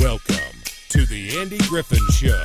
[0.00, 0.56] Welcome
[0.88, 2.42] to the Andy Griffin Show,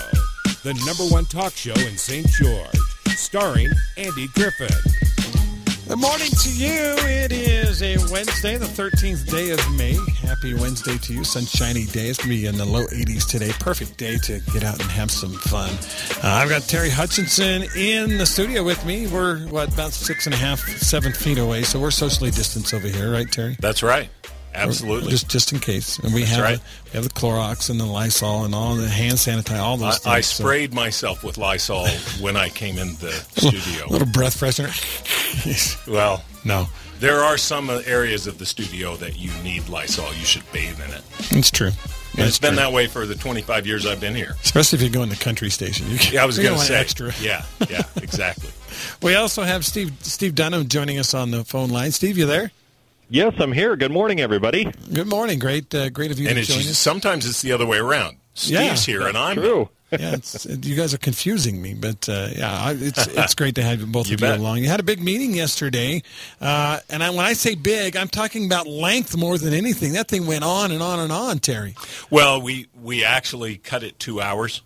[0.64, 2.28] the number one talk show in St.
[2.28, 2.78] George,
[3.16, 4.68] starring Andy Griffin.
[5.88, 6.96] Good morning to you.
[7.08, 9.98] It is a Wednesday, the 13th day of May.
[10.28, 11.24] Happy Wednesday to you.
[11.24, 12.10] Sunshiny day.
[12.10, 13.52] It's going to be in the low 80s today.
[13.58, 15.70] Perfect day to get out and have some fun.
[16.24, 19.08] Uh, I've got Terry Hutchinson in the studio with me.
[19.08, 21.64] We're, what, about six and a half, seven feet away.
[21.64, 23.56] So we're socially distanced over here, right, Terry?
[23.62, 24.10] That's right.
[24.56, 25.12] Absolutely.
[25.12, 26.00] Just just in case.
[26.00, 26.58] And we That's have right.
[26.58, 29.96] the, we have the Clorox and the Lysol and all the hand sanitizer, all those
[29.96, 30.08] I, things.
[30.08, 31.88] I So- sprayed myself with Lysol
[32.20, 33.88] when I came in the studio.
[33.88, 34.72] A little breath freshener.
[35.88, 36.68] Well, no,
[37.00, 40.08] there are some uh, areas of the studio that you need Lysol.
[40.14, 41.02] You should bathe in it.
[41.32, 41.72] it's true.
[42.18, 42.58] And it's been true.
[42.58, 44.36] that way for the 25 years I've been here.
[44.42, 45.88] Especially if you go in the country station.
[45.90, 46.80] You, Yeah, I was going to say.
[46.80, 47.12] extra.
[47.20, 48.50] Yeah, yeah, exactly.
[49.02, 51.92] We also have Steve Steve Dunham joining us on the phone line.
[51.92, 52.52] Steve, you there?
[53.10, 53.76] Yes, I'm here.
[53.76, 54.66] Good morning, everybody.
[54.92, 55.38] Good morning.
[55.40, 56.78] Great, uh, great of you And to it's join us.
[56.78, 58.18] sometimes it's the other way around.
[58.38, 58.74] Yeah.
[58.76, 59.70] Steve's here and I'm True.
[59.92, 63.80] yeah, it's, you guys are confusing me, but uh, yeah, it's it's great to have
[63.80, 64.58] you both You of you along.
[64.58, 66.02] You had a big meeting yesterday,
[66.42, 69.94] uh, and I, when I say big, I'm talking about length more than anything.
[69.94, 71.76] That thing went on and on and on, Terry.
[72.10, 74.64] Well, we we actually cut it two hours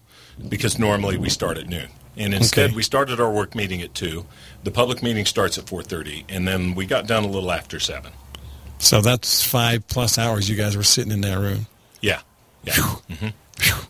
[0.48, 2.76] because normally we start at noon, and instead Okay.
[2.78, 4.26] we started our work meeting at two.
[4.64, 7.80] The public meeting starts at four thirty, and then we got done a little after
[7.80, 8.14] seven.
[8.80, 11.68] So that's five plus hours you guys were sitting in that room.
[12.02, 12.22] Yeah,
[12.64, 12.74] yeah.
[12.76, 13.28] hmm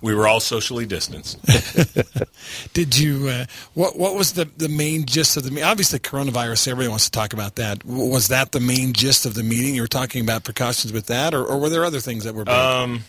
[0.01, 1.37] We were all socially distanced.
[2.73, 3.27] Did you?
[3.27, 3.45] Uh,
[3.75, 5.63] what What was the the main gist of the meeting?
[5.65, 6.69] Obviously, coronavirus.
[6.69, 7.85] Everybody wants to talk about that.
[7.85, 9.75] Was that the main gist of the meeting?
[9.75, 12.49] You were talking about precautions with that, or, or were there other things that were?
[12.49, 13.03] Um,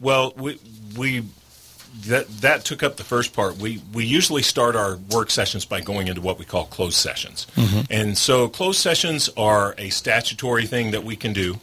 [0.00, 0.58] Well, we
[0.96, 1.24] we
[2.06, 3.56] that that took up the first part.
[3.56, 7.46] We we usually start our work sessions by going into what we call closed sessions,
[7.90, 11.58] and so closed sessions are a statutory thing that we can do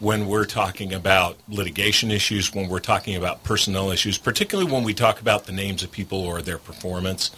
[0.00, 4.94] when we're talking about litigation issues, when we're talking about personnel issues, particularly when we
[4.94, 7.30] talk about the names of people or their performance,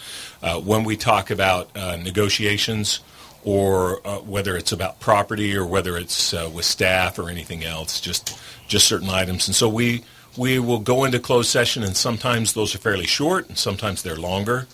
[0.42, 3.00] uh, when we talk about uh, negotiations
[3.44, 8.00] or uh, whether it's about property or whether it's uh, with staff or anything else,
[8.00, 8.38] just
[8.68, 9.48] just certain items.
[9.48, 10.04] And so we
[10.36, 14.16] we will go into closed session, and sometimes those are fairly short, and sometimes they're
[14.16, 14.66] longer.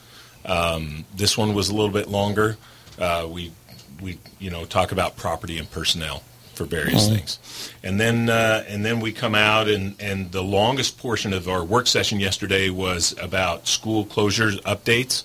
[0.45, 2.57] Um, this one was a little bit longer.
[2.99, 3.53] Uh, we
[4.01, 6.23] we you know talk about property and personnel
[6.55, 7.39] for various things,
[7.83, 11.65] and then uh, and then we come out and and the longest portion of our
[11.65, 15.25] work session yesterday was about school closures updates.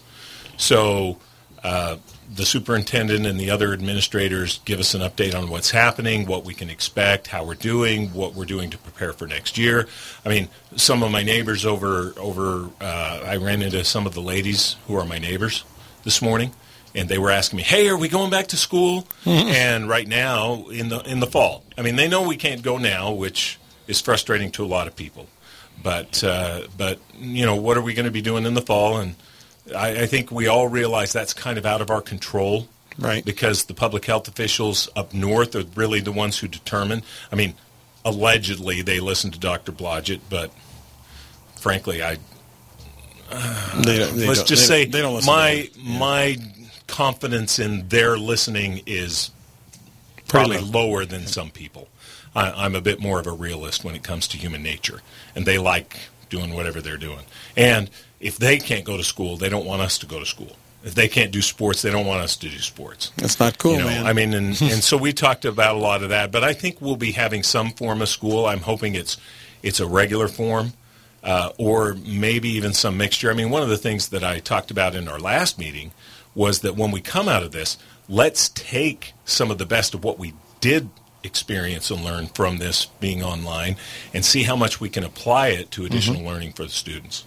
[0.58, 1.18] So
[1.64, 1.98] uh,
[2.34, 6.54] the superintendent and the other administrators give us an update on what's happening, what we
[6.54, 9.88] can expect, how we're doing, what we're doing to prepare for next year.
[10.26, 10.48] I mean,
[10.78, 14.96] some of my neighbors over over uh, I ran into some of the ladies who
[14.96, 15.66] are my neighbors
[16.04, 16.54] this morning,
[16.96, 20.68] and they were asking me, "Hey, are we going back to school?" and right now
[20.68, 24.00] in the in the fall, I mean, they know we can't go now, which is
[24.00, 25.28] frustrating to a lot of people.
[25.84, 28.98] But uh, but you know, what are we going to be doing in the fall?
[28.98, 29.16] And
[29.76, 32.68] I, I think we all realize that's kind of out of our control,
[33.00, 33.24] Right.
[33.24, 37.04] Because the public health officials up north are really the ones who determine.
[37.32, 37.54] I mean,
[38.04, 39.72] allegedly they listen to Dr.
[39.72, 40.52] Blodgett, but
[41.60, 42.18] frankly, I
[43.86, 45.32] They don't- they let's just they- say they don't listen.
[45.34, 46.00] my them.
[46.00, 46.38] my
[46.88, 49.32] confidence in their listening is
[50.28, 50.88] probably low.
[50.88, 51.88] lower than some people.
[52.36, 55.02] I, I'm a bit more of a realist when it comes to human nature,
[55.36, 55.98] and they like
[56.30, 57.22] doing whatever they're doing.
[57.56, 57.90] And
[58.22, 60.56] if they can't go to school, they don't want us to go to school.
[60.84, 63.12] If they can't do sports, they don't want us to do sports.
[63.18, 64.08] That's not cool, you know, man.
[64.08, 66.82] I mean, and, and so we talked about a lot of that, but I think
[66.82, 68.46] we'll be having some form of school.
[68.46, 69.18] I'm hoping it's
[69.62, 70.74] it's a regular form,
[71.24, 73.30] uh, or maybe even some mixture.
[73.30, 75.92] I mean, one of the things that I talked about in our last meeting
[76.34, 77.78] was that when we come out of this,
[78.08, 80.90] let's take some of the best of what we did
[81.24, 83.76] experience and learn from this being online,
[84.16, 87.26] and see how much we can apply it to additional learning for the students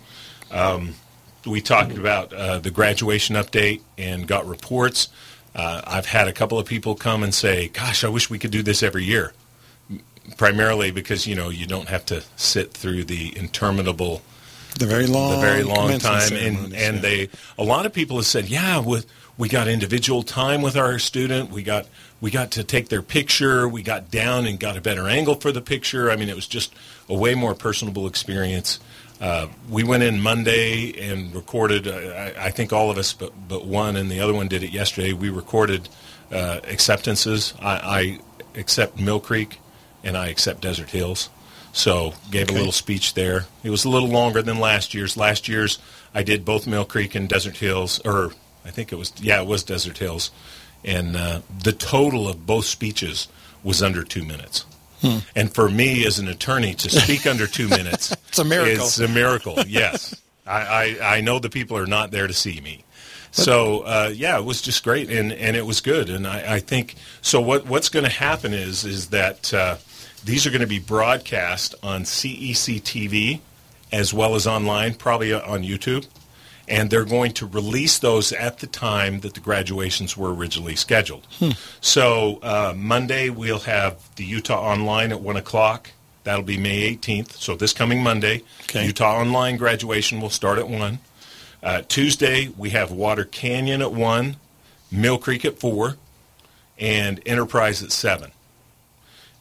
[1.47, 5.09] we talked about uh, the graduation update and got reports.
[5.55, 8.51] Uh, I've had a couple of people come and say, "Gosh, I wish we could
[8.51, 9.33] do this every year."
[10.39, 14.23] Primarily because you know you don't have to sit through the interminable,
[14.79, 17.01] the very long, the very long time, and and yeah.
[17.01, 17.29] they
[17.59, 21.51] a lot of people have said, "Yeah, with, we got individual time with our student.
[21.51, 21.87] We got
[22.25, 23.69] we got to take their picture.
[23.69, 26.11] We got down and got a better angle for the picture.
[26.11, 26.73] I mean, it was just
[27.07, 28.81] a way more personable experience."
[29.21, 31.87] Uh, we went in Monday and recorded.
[31.87, 34.63] Uh, I, I think all of us, but but one, and the other one did
[34.63, 35.13] it yesterday.
[35.13, 35.91] We recorded
[36.33, 37.53] uh, acceptances.
[37.61, 37.75] I,
[38.55, 39.59] I accept Mill Creek,
[40.03, 41.29] and I accept Desert Hills.
[41.75, 43.45] So gave a little speech there.
[43.63, 45.19] It was a little longer than last year's.
[45.19, 45.79] Last year's
[46.15, 48.33] I did both Mill Creek and Desert Hills, or
[48.65, 50.31] I think it was yeah, it was Desert Hills,
[50.85, 53.29] and uh, the total of both speeches
[53.63, 54.65] was under two minutes.
[55.37, 58.87] And for me, as an attorney, to speak under two minutes It's a miracle.
[58.87, 59.59] It's a miracle.
[59.67, 62.85] Yes, I, I I know the people are not there to see me.
[63.31, 66.59] So uh, yeah, it was just great, and, and it was good, and I, I
[66.61, 67.41] think so.
[67.41, 69.77] What what's going to happen is is that uh,
[70.25, 73.41] these are going to be broadcast on CEC TV
[73.93, 76.07] as well as online, probably on YouTube,
[76.69, 81.27] and they're going to release those at the time that the graduations were originally scheduled.
[81.81, 85.91] So uh, Monday we'll have the Utah Online at one o'clock.
[86.25, 87.33] That'll be May 18th.
[87.33, 88.87] So this coming Monday, Okay.
[88.87, 91.01] Utah Online graduation will start at one.
[91.63, 94.37] Uh, Tuesday we have Water Canyon at one,
[94.91, 95.97] Mill Creek at four,
[96.79, 98.31] and Enterprise at seven.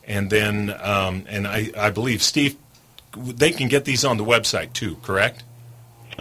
[0.06, 2.58] And then, um, and I, I believe Steve,
[3.16, 5.44] they can get these on the website too, correct?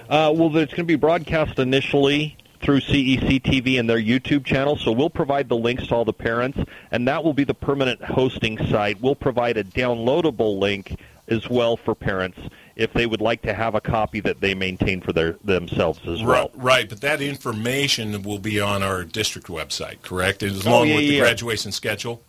[0.08, 4.76] Uh, well, it's going to be broadcast initially through CEC TV and their YouTube channel,
[4.76, 6.58] so we'll provide the links to all the parents,
[6.92, 9.00] and that will be the permanent hosting site.
[9.00, 10.96] We'll provide a downloadable link
[11.28, 12.38] as well for parents
[12.76, 16.22] if they would like to have a copy that they maintain for their themselves as
[16.22, 16.50] well.
[16.54, 20.42] Right, right, but that information will be on our district website, correct?
[20.42, 21.20] As Oh, along yeah, with the yeah.
[21.20, 22.22] graduation schedule.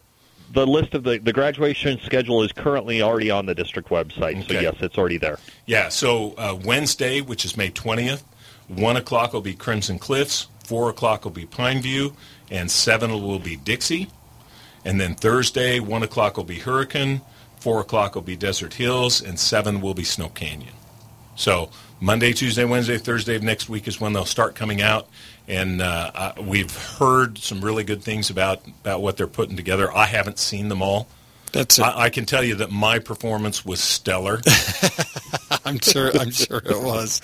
[0.54, 4.54] The list of the, the graduation schedule is currently already on the district website, so
[4.54, 5.40] yes, it's already there.
[5.66, 8.22] Yeah, so uh, Wednesday, which is May 20th,
[8.68, 12.16] 1 o'clock will be Crimson Cliffs, 4 o'clock will be Pineview,
[12.52, 14.10] and 7 will be Dixie.
[14.86, 17.22] And then Thursday, 1 o'clock will be Hurricane,
[17.60, 20.74] 4 o'clock will be Desert Hills, and 7 will be Snow Canyon.
[21.36, 25.08] So Monday, Tuesday, Wednesday, Thursday of next week is when they'll start coming out.
[25.48, 29.92] And uh, we've heard some really good things about, about what they're putting together.
[29.94, 31.08] I haven't seen them all.
[31.52, 31.84] That's it.
[31.84, 34.42] I, I can tell you that my performance was stellar.
[35.66, 36.12] I'm sure.
[36.20, 37.22] I'm sure it was.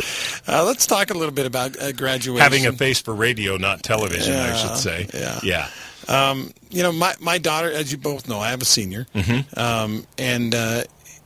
[0.48, 2.42] Uh, let's talk a little bit about uh, graduation.
[2.42, 5.08] Having a face for radio, not television, I should say.
[5.14, 5.40] yeah.
[5.44, 5.70] Yeah.
[6.08, 9.60] Um, you know, my, my daughter, as you both know, I have a senior, Mm-hmm.
[9.60, 10.84] um, and uh,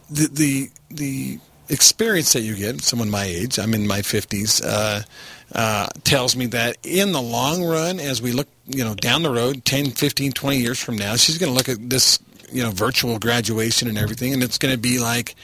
[0.10, 5.06] the the the experience that you get, someone my age, I'm in my 50s,
[5.54, 9.30] uh, tells me that in the long run, as we look, you know, down the
[9.30, 12.20] road, 10, 15, 20 years from now, she's going to look at this,
[12.52, 15.36] you know, virtual graduation and everything, and it's going to be like,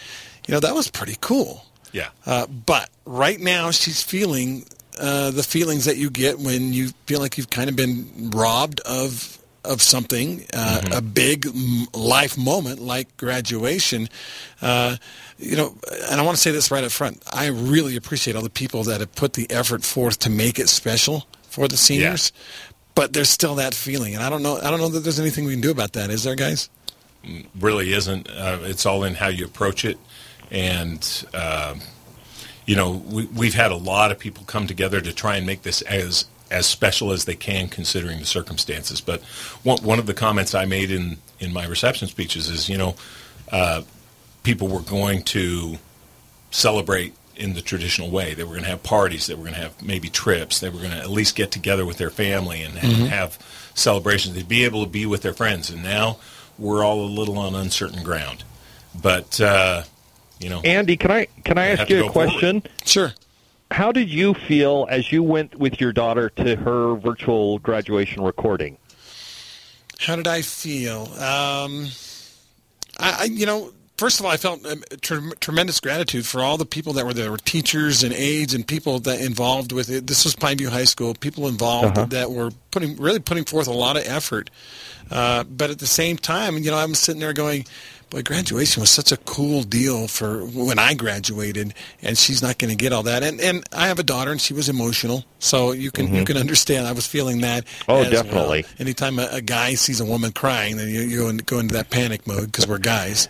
[0.48, 1.66] you know, that was pretty cool.
[1.92, 2.10] Yeah.
[2.26, 4.66] Uh, but right now, she's feeling
[5.00, 8.80] uh, the feelings that you get when you feel like you've kind of been robbed
[8.82, 9.39] of
[9.70, 11.46] of something, uh, a big
[11.94, 14.10] life moment like graduation.
[14.62, 14.98] Uh,
[15.38, 15.76] you know,
[16.10, 17.24] and I want to say this right up front.
[17.32, 20.68] I really appreciate all the people that have put the effort forth to make it
[20.70, 22.32] special for the seniors.
[22.96, 24.58] But there's still that feeling, and I don't know.
[24.58, 26.10] I don't know that there's anything we can do about that.
[26.10, 26.70] Is there, guys?
[27.60, 28.30] really isn't.
[28.30, 29.98] Uh, it's all in how you approach it,
[30.52, 31.82] and um
[32.66, 35.64] you know we, we've had a lot of people come together to try and make
[35.64, 39.02] this as as special as they can, considering the circumstances.
[39.02, 39.22] But
[39.64, 42.96] one one of the comments I made in in my reception speeches is, you know,
[43.52, 43.84] uh,
[44.44, 45.78] people were going to
[46.52, 48.34] celebrate in the traditional way.
[48.34, 49.28] They were going to have parties.
[49.28, 50.60] They were going to have maybe trips.
[50.60, 53.38] They were going to at least get together with their family and, and have
[53.74, 54.36] celebrations.
[54.36, 55.70] They'd be able to be with their friends.
[55.70, 56.18] And now
[56.58, 58.44] we're all a little on uncertain ground.
[59.02, 59.84] But uh,
[60.40, 62.64] you know, Andy, can I can I ask you a question?
[62.86, 63.14] Sure.
[63.72, 68.78] How did you feel as you went with your daughter to her virtual graduation recording?
[70.00, 71.04] How did I feel?
[71.14, 71.88] Um,
[73.00, 76.58] I, I, you know, first of all, I felt um, tre- tremendous gratitude for all
[76.58, 80.08] the people that were there, were teachers and aides and people that involved with it.
[80.08, 81.14] This was Pineview High School.
[81.14, 84.50] People involved that were putting really putting forth a lot of effort.
[85.12, 87.66] Uh, but at the same time, you know, I'm sitting there going,
[88.10, 92.70] boy, graduation was such a cool deal for when I graduated, and she's not going
[92.70, 93.24] to get all that.
[93.24, 96.24] And and I have a daughter, and she was emotional, so you can you mm-hmm.
[96.26, 96.88] can understand.
[96.88, 97.66] I was feeling that.
[97.88, 98.24] Oh, as well.
[98.24, 98.66] definitely.
[98.80, 101.74] Anytime a, a guy sees a woman crying, then you, you go, in, go into
[101.76, 103.30] that panic mode because we're guys.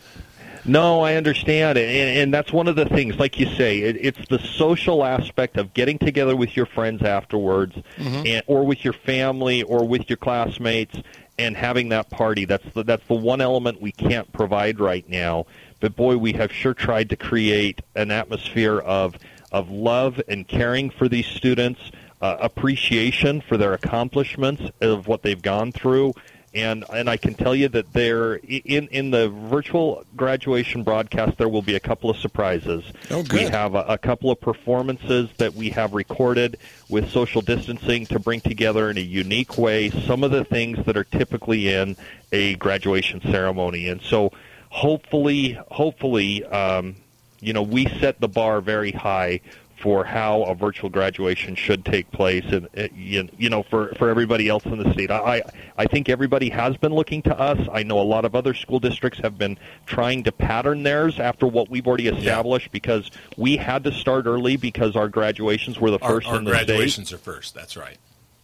[0.65, 3.15] No, I understand, and, and that's one of the things.
[3.15, 7.75] Like you say, it, it's the social aspect of getting together with your friends afterwards,
[7.97, 8.27] mm-hmm.
[8.27, 10.95] and, or with your family, or with your classmates,
[11.39, 12.45] and having that party.
[12.45, 15.45] That's the, that's the one element we can't provide right now.
[15.79, 19.15] But boy, we have sure tried to create an atmosphere of
[19.51, 21.79] of love and caring for these students,
[22.21, 26.13] uh, appreciation for their accomplishments of what they've gone through,
[26.53, 31.49] and and I can tell you that there in in the virtual graduation broadcast there
[31.49, 32.83] will be a couple of surprises.
[33.11, 33.33] Oh, good.
[33.33, 36.57] We have a, a couple of performances that we have recorded
[36.89, 40.97] with social distancing to bring together in a unique way some of the things that
[40.97, 41.95] are typically in
[42.31, 44.31] a graduation ceremony, and so
[44.69, 46.95] hopefully hopefully um,
[47.41, 49.41] you know we set the bar very high
[49.81, 54.49] for how a virtual graduation should take place, and uh, you, know, for for everybody
[54.49, 55.09] else in the state.
[55.09, 55.41] I
[55.77, 57.59] I think everybody has been looking to us.
[57.71, 61.47] I know a lot of other school districts have been trying to pattern theirs after
[61.47, 62.73] what we've already established yeah.
[62.73, 66.51] because we had to start early because our graduations were the first our, our the
[66.51, 67.15] graduations state.
[67.15, 67.55] are first.
[67.55, 67.97] That's right.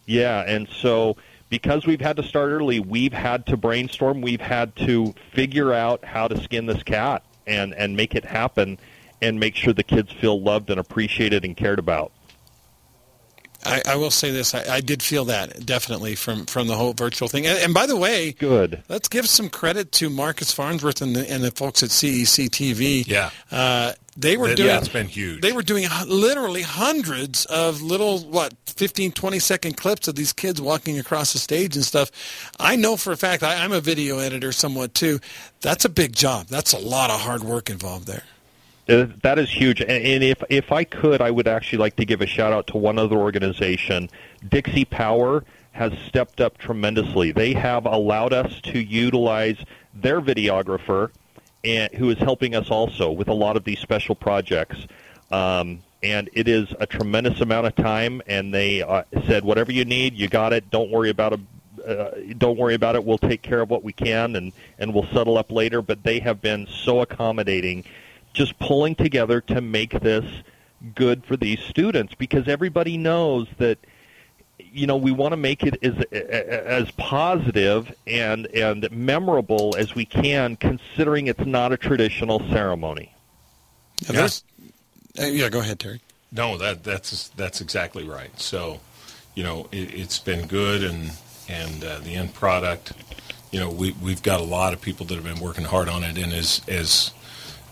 [0.06, 1.16] Yeah, and so
[1.50, 4.20] because we've had to start early, we've had to brainstorm.
[4.22, 8.78] We've had to figure out how to skin this cat and and make it happen
[9.26, 12.12] and make sure the kids feel loved and appreciated and cared about.
[13.66, 16.92] I, I will say this: I, I, did feel that definitely from, from the whole
[16.92, 17.46] virtual thing.
[17.46, 18.82] And, and, by the way, good.
[18.88, 23.04] Let's give some credit to Marcus Farnsworth and the, and the folks at CEC TV.
[23.06, 24.68] Yeah, uh, they were doing.
[24.68, 25.40] Yeah, it's been huge.
[25.40, 30.60] They were doing literally hundreds of little what 15, 20 second clips of these kids
[30.60, 32.10] walking across the stage and stuff.
[32.60, 33.42] I know for a fact.
[33.42, 35.18] I, I'm a video editor somewhat too.
[35.60, 36.46] That's a big job.
[36.46, 38.24] That's a lot of hard work involved there.
[38.88, 39.80] Uh, that is huge.
[39.80, 42.76] And if if I could, I would actually like to give a shout out to
[42.76, 44.08] one other organization.
[44.48, 47.32] Dixie Power has stepped up tremendously.
[47.32, 49.58] They have allowed us to utilize
[49.92, 51.10] their videographer,
[51.64, 54.86] and who is helping us also with a lot of these special projects.
[55.30, 58.22] Um, and it is a tremendous amount of time.
[58.26, 60.70] And they uh, said, whatever you need, you got it.
[60.70, 61.40] Don't worry about it.
[61.84, 63.04] Uh, don't worry about it.
[63.04, 65.82] We'll take care of what we can, and and we'll settle up later.
[65.82, 67.84] But they have been so accommodating
[68.36, 70.24] just pulling together to make this
[70.94, 73.78] good for these students because everybody knows that
[74.58, 80.04] you know we want to make it as as positive and and memorable as we
[80.04, 83.12] can considering it's not a traditional ceremony.
[84.10, 84.28] Yeah,
[85.18, 86.00] uh, yeah go ahead Terry.
[86.30, 88.38] No, that that's that's exactly right.
[88.38, 88.80] So,
[89.34, 91.12] you know, it, has been good and
[91.48, 92.92] and uh, the end product,
[93.50, 96.04] you know, we we've got a lot of people that have been working hard on
[96.04, 97.12] it and as as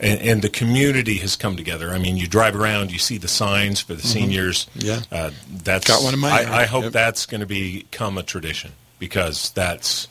[0.01, 1.91] and, and, the community has come together.
[1.91, 4.09] I mean, you drive around, you see the signs for the mm-hmm.
[4.09, 4.67] seniors.
[4.75, 6.47] Yeah, uh, that's got one of mine.
[6.47, 6.93] I, I hope yep.
[6.93, 10.09] that's going to become a tradition because that's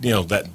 [0.00, 0.46] you know that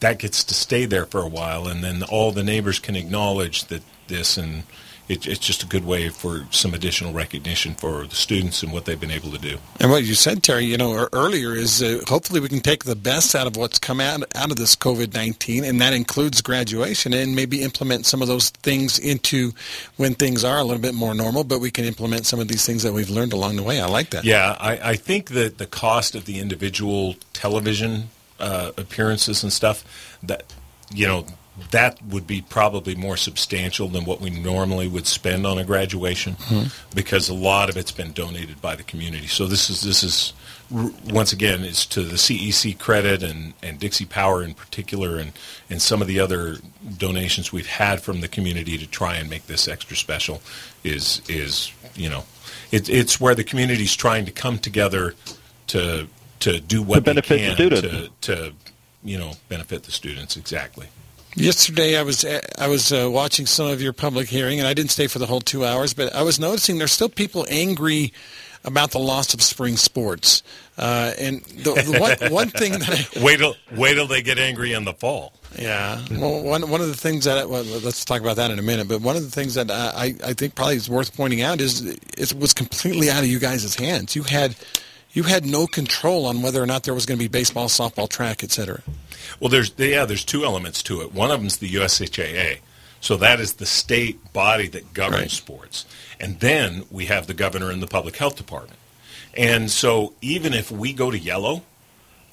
[0.00, 3.64] that gets to stay there for a while, and then all the neighbors can acknowledge
[3.66, 4.64] that this and
[5.08, 8.84] it, it's just a good way for some additional recognition for the students and what
[8.84, 9.58] they've been able to do.
[9.80, 12.96] And what you said, Terry, you know, earlier is uh, hopefully we can take the
[12.96, 17.12] best out of what's come out, out of this COVID 19, and that includes graduation,
[17.12, 19.52] and maybe implement some of those things into
[19.96, 22.66] when things are a little bit more normal, but we can implement some of these
[22.66, 23.80] things that we've learned along the way.
[23.80, 24.24] I like that.
[24.24, 28.08] Yeah, I, I think that the cost of the individual television
[28.40, 30.52] uh, appearances and stuff, that,
[30.92, 31.26] you know,
[31.70, 36.34] that would be probably more substantial than what we normally would spend on a graduation
[36.34, 36.68] mm-hmm.
[36.94, 39.26] because a lot of it's been donated by the community.
[39.26, 40.32] So this is this is
[40.70, 45.32] once again it's to the CEC credit and, and Dixie Power in particular and,
[45.70, 46.56] and some of the other
[46.98, 50.42] donations we've had from the community to try and make this extra special
[50.84, 52.24] is is you know
[52.70, 55.14] it, it's where the community's trying to come together
[55.68, 56.08] to
[56.40, 57.80] to do what to benefit they can students.
[57.82, 58.52] to, to
[59.04, 60.88] you know benefit the students exactly.
[61.36, 62.24] Yesterday, I was
[62.58, 65.26] I was uh, watching some of your public hearing, and I didn't stay for the
[65.26, 65.92] whole two hours.
[65.92, 68.12] But I was noticing there's still people angry
[68.64, 70.42] about the loss of spring sports.
[70.76, 74.38] Uh, and the, the one, one thing that I, wait till wait till they get
[74.38, 75.34] angry in the fall.
[75.58, 76.02] Yeah.
[76.10, 78.88] Well, one one of the things that well, let's talk about that in a minute.
[78.88, 81.84] But one of the things that I I think probably is worth pointing out is
[81.84, 84.16] it was completely out of you guys' hands.
[84.16, 84.56] You had
[85.12, 88.08] you had no control on whether or not there was going to be baseball, softball,
[88.08, 88.82] track, etc.
[89.40, 91.14] Well, there's yeah, there's two elements to it.
[91.14, 92.58] One of them is the USHAA,
[93.00, 95.30] so that is the state body that governs right.
[95.30, 95.86] sports,
[96.20, 98.78] and then we have the governor and the public health department.
[99.36, 101.62] And so, even if we go to yellow,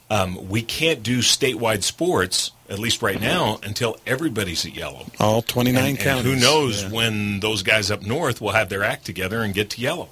[0.10, 5.06] um, we can't do statewide sports at least right now until everybody's at yellow.
[5.20, 6.26] All 29 and, counties.
[6.26, 6.90] And who knows yeah.
[6.90, 10.10] when those guys up north will have their act together and get to yellow.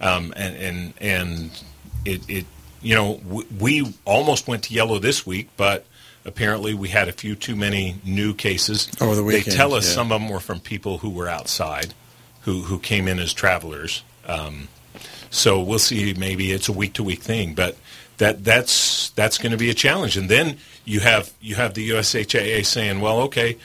[0.00, 1.62] Um, and and and
[2.04, 2.46] it, it
[2.82, 3.20] you know
[3.58, 5.86] we almost went to yellow this week, but
[6.24, 8.88] Apparently, we had a few too many new cases.
[9.00, 9.46] Over the weekend.
[9.46, 9.94] They tell us yeah.
[9.94, 11.94] some of them were from people who were outside,
[12.42, 14.04] who who came in as travelers.
[14.26, 14.68] Um,
[15.30, 16.14] so we'll see.
[16.14, 17.76] Maybe it's a week to week thing, but
[18.18, 20.16] that that's that's going to be a challenge.
[20.16, 23.58] And then you have you have the USHAA saying, well, okay,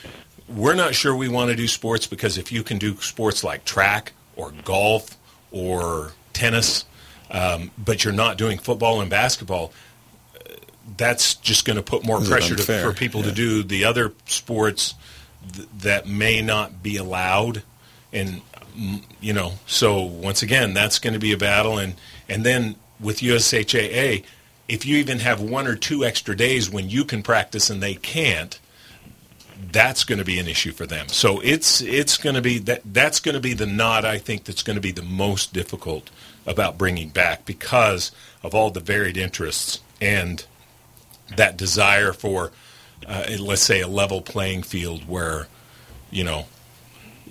[0.48, 3.66] we're not sure we want to do sports because if you can do sports like
[3.66, 5.18] track or golf
[5.52, 6.86] or tennis,
[7.32, 9.74] um, but you're not doing football and basketball,
[10.96, 13.28] that's just going to put more pressure to, for people yeah.
[13.28, 14.94] to do the other sports
[15.54, 17.64] th- that may not be allowed
[18.14, 18.42] and
[18.78, 21.96] mm, you know so once again that's going to be a battle and
[22.30, 24.24] and then with USHAA
[24.68, 27.96] if you even have one or two extra days when you can practice and they
[27.96, 28.60] can't
[29.72, 31.08] that's going to be an issue for them.
[31.08, 34.44] So it's it's going to be that that's going to be the knot I think
[34.44, 36.10] that's going to be the most difficult
[36.46, 38.12] about bringing back because
[38.44, 40.46] of all the varied interests and
[41.36, 42.52] that desire for
[43.08, 45.48] uh, let's say a level playing field where
[46.10, 46.46] you know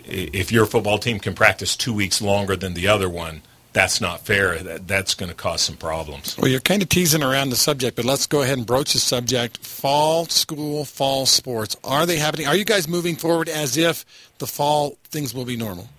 [0.05, 3.43] if your football team can practice two weeks longer than the other one
[3.77, 4.57] that's not fair.
[4.57, 6.39] That, that's going to cause some problems.
[6.39, 8.99] Well, you're kind of teasing around the subject, but let's go ahead and broach the
[8.99, 9.59] subject.
[9.59, 11.77] Fall school, fall sports.
[11.85, 12.47] Are they happening?
[12.47, 14.07] Are you guys moving forward as if
[14.39, 15.91] the fall things will be normal?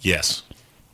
[0.00, 0.42] Yes.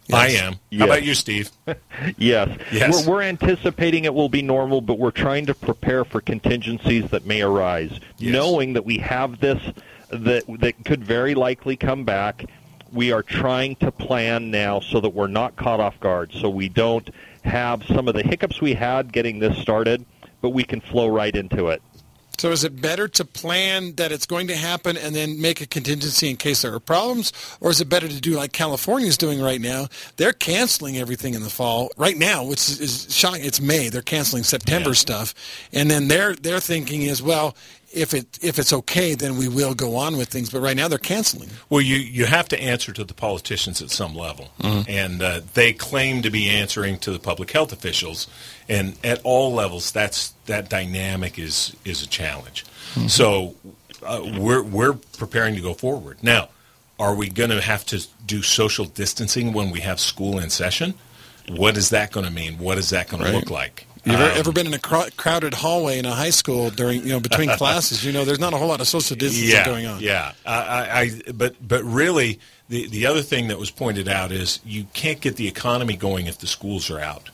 [0.08, 0.18] Yes.
[0.18, 0.54] I am.
[0.70, 0.80] Yes.
[0.80, 1.50] How about you, Steve?
[2.18, 2.58] yes.
[2.72, 3.06] yes.
[3.06, 7.24] We're, we're, anticipating it will be normal, but we're trying to prepare for contingencies that
[7.24, 8.32] may arise, yes.
[8.32, 9.62] knowing that we have this
[10.10, 12.44] that that could very likely come back
[12.92, 16.68] we are trying to plan now so that we're not caught off guard, so we
[16.68, 17.08] don't
[17.42, 20.04] have some of the hiccups we had getting this started,
[20.40, 21.82] but we can flow right into it.
[22.38, 25.66] So is it better to plan that it's going to happen and then make a
[25.66, 29.16] contingency in case there are problems, or is it better to do like California is
[29.16, 29.86] doing right now?
[30.16, 33.44] They're canceling everything in the fall right now, which is shocking.
[33.44, 34.94] It's May; they're canceling September yeah.
[34.94, 35.34] stuff,
[35.72, 37.54] and then their their thinking is, well,
[37.92, 40.50] if it if it's okay, then we will go on with things.
[40.50, 41.50] But right now, they're canceling.
[41.68, 44.90] Well, you you have to answer to the politicians at some level, mm-hmm.
[44.90, 48.26] and uh, they claim to be answering to the public health officials,
[48.72, 52.64] and at all levels, that's that dynamic is is a challenge.
[52.94, 53.08] Mm-hmm.
[53.08, 53.54] So
[54.02, 56.48] uh, we're we're preparing to go forward now.
[56.98, 60.94] Are we going to have to do social distancing when we have school in session?
[61.48, 62.58] What is that going to mean?
[62.58, 63.30] What is that going right.
[63.30, 63.86] to look like?
[64.04, 67.08] You've um, ever been in a cr- crowded hallway in a high school during, you
[67.08, 68.04] know, between classes?
[68.04, 70.00] You know, there's not a whole lot of social distancing yeah, going on.
[70.00, 72.38] Yeah, I, I, but but really,
[72.68, 76.26] the the other thing that was pointed out is you can't get the economy going
[76.26, 77.30] if the schools are out.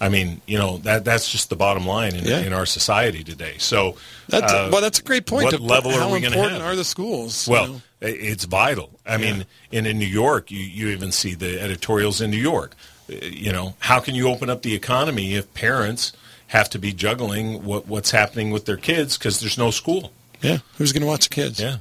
[0.00, 2.40] I mean, you know that that's just the bottom line in, yeah.
[2.40, 3.56] in our society today.
[3.58, 3.96] So,
[4.28, 5.44] that's, uh, well, that's a great point.
[5.44, 6.46] What to, level are we going to have?
[6.46, 7.46] Important are the schools?
[7.46, 7.82] Well, you know?
[8.00, 8.98] it's vital.
[9.04, 9.32] I yeah.
[9.32, 12.74] mean, in, in New York, you, you even see the editorials in New York
[13.10, 16.12] you know, how can you open up the economy if parents
[16.48, 20.12] have to be juggling what, what's happening with their kids because there's no school?
[20.42, 21.60] Yeah, who's going to watch the kids?
[21.60, 21.78] Yeah,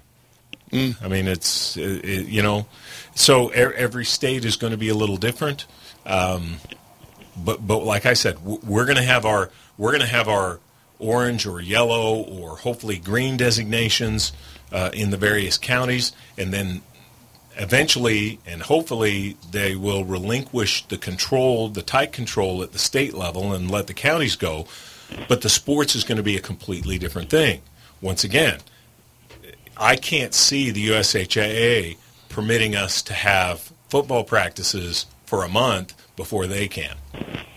[0.72, 0.96] mm.
[1.02, 2.68] I mean, it's it, it, you know,
[3.16, 5.66] so every state is going to be a little different.
[6.06, 6.58] Um,
[7.44, 10.60] but but like I said, we're going to have our we're going to have our
[11.00, 14.34] orange or yellow or hopefully green designations
[14.72, 16.82] uh, in the various counties, and then
[17.56, 23.54] eventually and hopefully they will relinquish the control, the tight control at the state level
[23.54, 24.66] and let the counties go.
[25.28, 27.62] But the sports is going to be a completely different thing.
[28.00, 28.60] Once again,
[29.76, 31.98] I can't see the USHAA
[32.30, 36.98] permitting us to have football practices for a month before they can,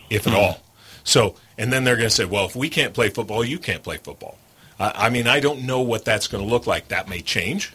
[0.09, 0.63] if at all.
[1.03, 3.83] So, and then they're going to say, well, if we can't play football, you can't
[3.83, 4.39] play football.
[4.79, 6.89] I, mean, I don't know what that's going to look like.
[6.89, 7.73] That may change,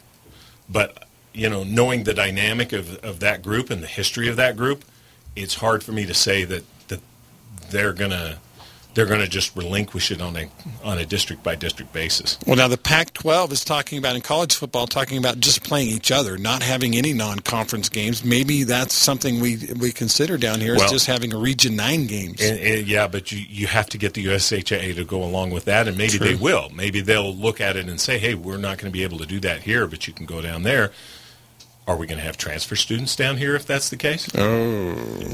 [0.66, 4.56] but you know, knowing the dynamic of, of that group and the history of that
[4.56, 4.82] group,
[5.36, 7.00] it's hard for me to say that, that
[7.70, 8.38] they're gonna
[8.94, 10.48] they're going to just relinquish it on a
[10.82, 12.38] on a district by district basis.
[12.46, 16.10] Well, now the Pac-12 is talking about in college football, talking about just playing each
[16.10, 18.24] other, not having any non-conference games.
[18.24, 22.06] Maybe that's something we we consider down here well, is just having a Region Nine
[22.06, 22.40] games.
[22.40, 25.66] And, and, yeah, but you you have to get the USHA to go along with
[25.66, 26.26] that, and maybe True.
[26.26, 26.68] they will.
[26.70, 29.26] Maybe they'll look at it and say, "Hey, we're not going to be able to
[29.26, 30.92] do that here, but you can go down there."
[31.88, 34.28] Are we going to have transfer students down here if that's the case?
[34.36, 34.90] Oh,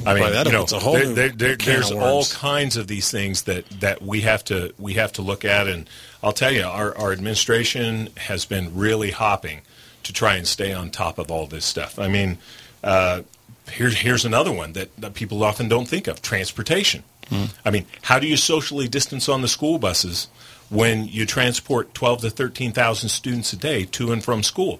[0.07, 4.03] I mean, you know, there, there, there, there's all kinds of these things that, that
[4.03, 5.91] we have to we have to look at, and
[6.23, 9.63] I'll tell you, our, our administration has been really hopping
[10.05, 11.99] to try and stay on top of all this stuff.
[11.99, 12.39] I mean,
[12.85, 13.23] uh,
[13.69, 17.03] here's here's another one that, that people often don't think of: transportation.
[17.31, 17.47] Hmm.
[17.65, 20.29] I mean, how do you socially distance on the school buses
[20.71, 24.79] when you transport twelve to thirteen thousand students a day to and from school?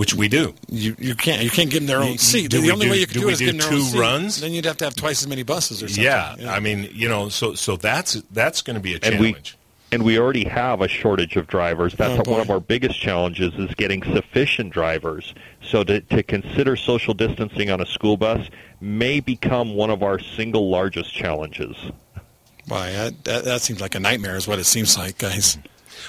[0.00, 0.54] Which we do.
[0.70, 2.50] You you can't you can't give them their own seat.
[2.50, 3.98] the only do, way you can do, do it is give them their own seat.
[3.98, 4.40] runs.
[4.40, 6.04] Then you'd have to have twice as many buses or something.
[6.04, 6.54] Yeah, yeah.
[6.54, 9.20] I mean, you know, so so that's that's going to be a challenge.
[9.20, 9.36] And we,
[9.92, 11.92] and we already have a shortage of drivers.
[11.96, 15.34] That's oh, one of our biggest challenges is getting sufficient drivers.
[15.62, 18.48] So to, to consider social distancing on a school bus
[18.80, 21.76] may become one of our single largest challenges.
[22.68, 25.58] Why, that, that, that seems like a nightmare is what it seems like, guys.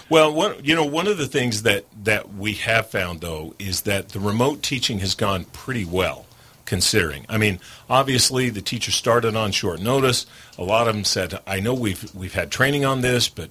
[0.09, 3.81] Well, one, you know, one of the things that, that we have found, though, is
[3.81, 6.25] that the remote teaching has gone pretty well,
[6.65, 7.25] considering.
[7.29, 10.25] I mean, obviously, the teachers started on short notice.
[10.57, 13.49] A lot of them said, I know we've, we've had training on this, but,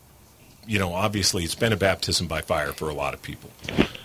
[0.67, 3.51] you know, obviously it's been a baptism by fire for a lot of people.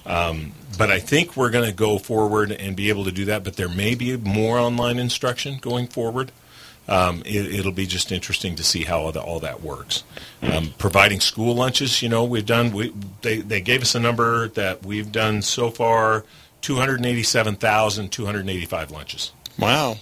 [0.05, 3.43] Um, but I think we're going to go forward and be able to do that,
[3.43, 6.31] but there may be more online instruction going forward.
[6.87, 10.03] Um, it, will be just interesting to see how all, the, all that works.
[10.43, 12.71] Um, providing school lunches, you know, we've done.
[12.71, 16.25] We, they they gave us a number that we've done so far:
[16.61, 19.31] two hundred eighty-seven thousand two hundred eighty-five lunches.
[19.57, 19.97] Wow.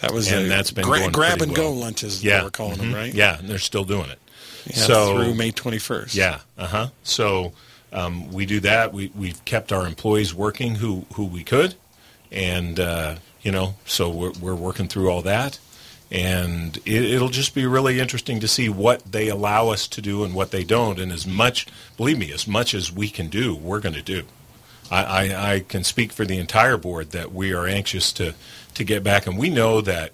[0.00, 1.72] That was and that's been gra- grab and well.
[1.72, 2.22] go lunches.
[2.22, 2.92] Yeah, we're calling mm-hmm.
[2.92, 3.12] them, right?
[3.12, 4.18] Yeah, and they're still doing it.
[4.66, 6.14] Yeah, so through May twenty first.
[6.14, 6.40] Yeah.
[6.56, 6.88] Uh huh.
[7.02, 7.52] So
[7.92, 8.92] um, we do that.
[8.92, 11.74] We we've kept our employees working who who we could,
[12.30, 15.58] and uh, you know, so we're we're working through all that,
[16.10, 20.24] and it, it'll just be really interesting to see what they allow us to do
[20.24, 20.98] and what they don't.
[20.98, 21.66] And as much,
[21.96, 24.24] believe me, as much as we can do, we're going to do.
[24.90, 28.34] I, I, I can speak for the entire board that we are anxious to
[28.74, 30.12] to get back, and we know that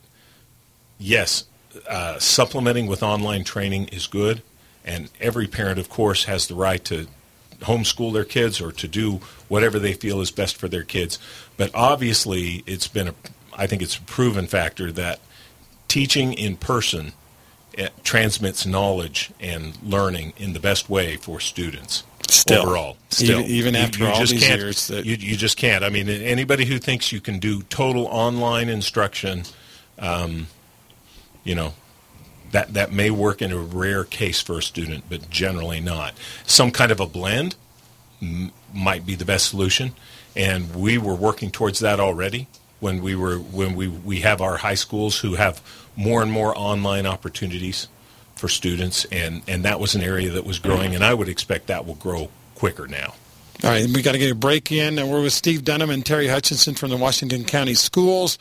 [0.98, 1.44] yes,
[1.88, 4.42] uh, supplementing with online training is good,
[4.84, 7.06] and every parent, of course, has the right to
[7.60, 11.18] homeschool their kids or to do whatever they feel is best for their kids.
[11.56, 13.14] But obviously, it's been a,
[13.56, 15.20] I think it's a proven factor that
[15.94, 17.12] teaching in person
[18.02, 22.02] transmits knowledge and learning in the best way for students.
[22.28, 25.14] Still, overall, still, even, even after you, you all just these can't, years, that you,
[25.14, 25.84] you just can't.
[25.84, 29.44] I mean, anybody who thinks you can do total online instruction,
[30.00, 30.48] um,
[31.44, 31.74] you know,
[32.50, 36.14] that that may work in a rare case for a student, but generally not.
[36.44, 37.54] Some kind of a blend
[38.20, 39.92] m- might be the best solution,
[40.34, 42.48] and we were working towards that already
[42.84, 45.62] when we were when we we have our high schools who have
[45.96, 47.88] more and more online opportunities
[48.36, 51.68] for students, and, and that was an area that was growing, and I would expect
[51.68, 53.14] that will grow quicker now.
[53.62, 54.98] All right, we got to get a break in.
[54.98, 58.36] And we're with Steve Dunham and Terry Hutchinson from the Washington County Schools.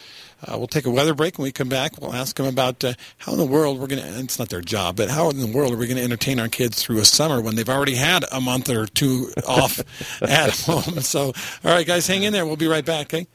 [0.46, 1.38] Uh, we'll take a weather break.
[1.38, 4.02] When we come back, we'll ask them about uh, how in the world we're going
[4.02, 6.40] to, it's not their job, but how in the world are we going to entertain
[6.40, 9.80] our kids through a summer when they've already had a month or two off
[10.22, 11.00] at home.
[11.00, 11.28] So,
[11.64, 12.46] all right, guys, hang in there.
[12.46, 13.28] We'll be right back, okay?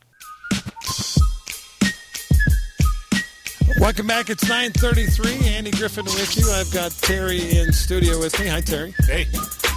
[3.81, 4.29] Welcome back.
[4.29, 5.47] It's 9:33.
[5.47, 6.51] Andy Griffin with you.
[6.51, 8.49] I've got Terry in studio with me.
[8.49, 8.93] Hi, Terry.
[9.07, 9.27] Hey.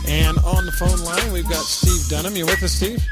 [0.07, 2.36] And on the phone line, we've got Steve Dunham.
[2.36, 3.05] You with us, Steve?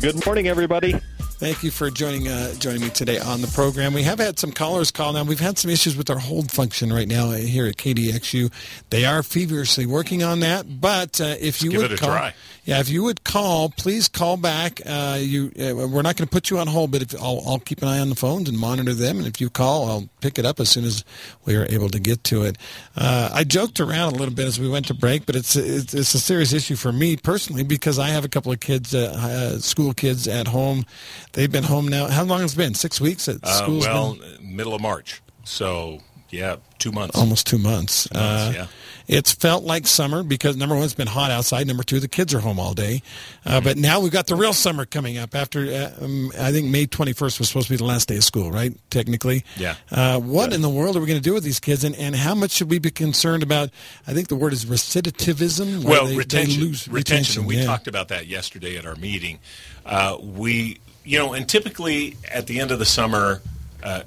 [0.00, 1.00] Good morning, everybody.
[1.38, 3.92] Thank you for joining uh, joining me today on the program.
[3.92, 5.24] We have had some callers call now.
[5.24, 8.52] We've had some issues with our hold function right now here at KDXU.
[8.90, 10.80] They are feverishly working on that.
[10.80, 12.34] But uh, if you give would it a call, try.
[12.64, 14.80] Yeah, if you would call, please call back.
[14.86, 17.58] Uh, you, uh, we're not going to put you on hold, but if I'll, I'll
[17.58, 19.18] keep an eye on the phones and monitor them.
[19.18, 21.04] And if you call, I'll pick it up as soon as
[21.44, 22.56] we are able to get to it.
[22.96, 25.92] Uh, I joked around a little bit as we went to break, but it's it's,
[25.94, 29.12] it's a serious issue for me personally because I have a couple of kids, uh,
[29.14, 30.86] uh, school kids at home.
[31.32, 32.08] They've been home now.
[32.08, 32.74] How long has it been?
[32.74, 33.80] Six weeks at Uh, school.
[33.80, 35.20] well, middle of March.
[35.44, 36.00] So,
[36.34, 37.16] yeah, two months.
[37.18, 38.12] almost two months.
[38.12, 38.66] months, Uh, yeah.
[39.06, 41.66] It's felt like summer because number one, it's been hot outside.
[41.66, 43.02] Number two, the kids are home all day.
[43.44, 43.64] Uh, Mm-hmm.
[43.64, 45.34] But now we've got the real summer coming up.
[45.34, 48.16] After uh, um, I think May twenty first was supposed to be the last day
[48.16, 48.72] of school, right?
[48.90, 49.44] Technically.
[49.58, 49.74] Yeah.
[49.90, 52.16] Uh, what in the world are we going to do with these kids, and, and
[52.16, 53.68] how much should we be concerned about?
[54.06, 55.84] I think the word is recidivism.
[55.84, 57.44] well, they- they retention, retention.
[57.44, 57.64] We yeah.
[57.66, 59.38] talked about that yesterday at our meeting.
[59.84, 63.42] Uh, we, you know, and typically at the end of the summer,
[63.82, 64.02] uh,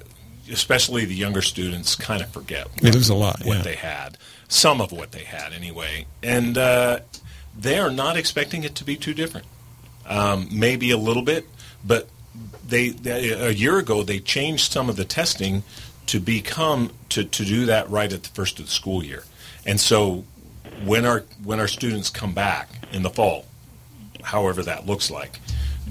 [0.50, 3.62] especially the younger students, kind of forget They lose a lot, what yeah.
[3.62, 7.00] they had, some of what they had anyway, and uh,
[7.58, 9.46] they are not expecting it to be too different.
[10.06, 11.46] Um, maybe a little bit,
[11.84, 12.08] but
[12.66, 15.62] they, they a year ago they changed some of the testing
[16.06, 19.24] to become to, to do that right at the first of the school year,
[19.66, 20.24] and so
[20.84, 23.46] when our when our students come back in the fall,
[24.22, 25.40] however that looks like,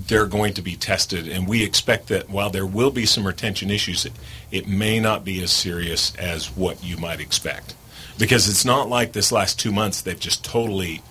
[0.08, 3.72] they're going to be tested, and we expect that while there will be some retention
[3.72, 4.14] issues, it,
[4.52, 7.76] it may not be as serious as what you might expect,
[8.18, 11.02] because it's not like this last two months they've just totally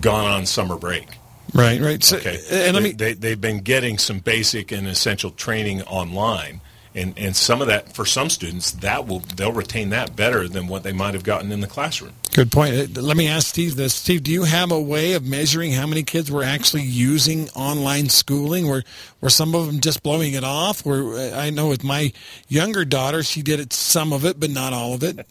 [0.00, 1.06] gone on summer break.
[1.54, 2.02] Right, right.
[2.02, 5.82] So, Okay, and let they, me they, they've been getting some basic and essential training
[5.82, 6.60] online.
[6.94, 10.68] And, and some of that for some students that will they'll retain that better than
[10.68, 12.12] what they might have gotten in the classroom.
[12.34, 12.74] Good point.
[12.74, 13.94] Uh, Let me ask Steve this.
[13.94, 18.10] Steve, do you have a way of measuring how many kids were actually using online
[18.10, 18.68] schooling?
[18.68, 18.82] Were
[19.22, 20.84] were some of them just blowing it off?
[20.84, 22.12] Were uh, I know with my
[22.48, 25.26] younger daughter, she did it some of it, but not all of it.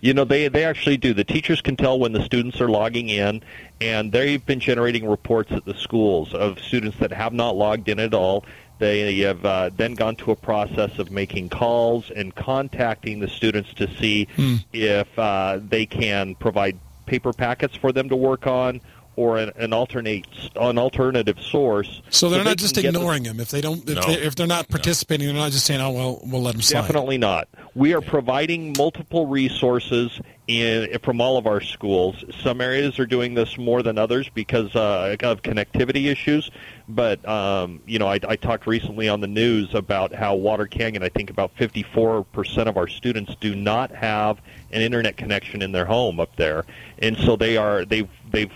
[0.00, 1.14] You know, they they actually do.
[1.14, 3.42] The teachers can tell when the students are logging in,
[3.80, 8.00] and they've been generating reports at the schools of students that have not logged in
[8.00, 8.44] at all.
[8.78, 13.72] They have uh, then gone to a process of making calls and contacting the students
[13.74, 14.26] to see
[14.72, 18.80] if uh, they can provide paper packets for them to work on
[19.16, 22.02] or an, an alternate an alternative source.
[22.10, 24.02] So they're they not just ignoring them if they don't if, No.
[24.02, 25.28] they, if they're not participating.
[25.28, 27.46] They're not just saying, "Oh well, we'll let them slide." Definitely not.
[27.76, 32.22] we are providing multiple resources in, from all of our schools.
[32.42, 36.50] Some areas are doing this more than others because uh, of connectivity issues.
[36.88, 41.02] But um, you know, I, I talked recently on the news about how Water Canyon.
[41.02, 45.86] I think about 54% of our students do not have an internet connection in their
[45.86, 46.64] home up there,
[46.98, 48.52] and so they are they've they've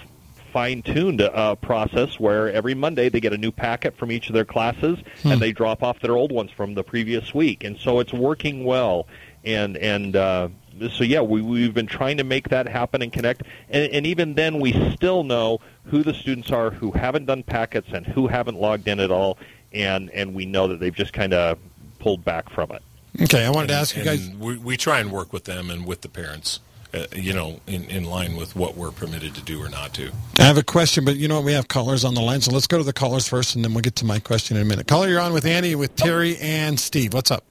[0.52, 4.46] fine-tuned uh, process where every Monday they get a new packet from each of their
[4.46, 5.32] classes hmm.
[5.32, 8.64] and they drop off their old ones from the previous week, and so it's working
[8.64, 9.06] well.
[9.44, 10.48] And and uh,
[10.92, 14.34] so yeah, we we've been trying to make that happen and connect, and, and even
[14.34, 18.60] then we still know who the students are who haven't done packets and who haven't
[18.60, 19.38] logged in at all,
[19.72, 21.58] and and we know that they've just kind of
[21.98, 22.82] pulled back from it.
[23.22, 24.30] Okay, I wanted and, to ask you guys.
[24.30, 26.60] We, we try and work with them and with the parents
[26.94, 30.10] uh, you know, in, in line with what we're permitted to do or not to.
[30.38, 31.44] I have a question, but you know what?
[31.44, 33.74] we have callers on the line, so let's go to the callers first, and then
[33.74, 34.86] we'll get to my question in a minute.
[34.86, 37.12] Caller, you're on with Andy, with Terry, and Steve.
[37.12, 37.44] What's up?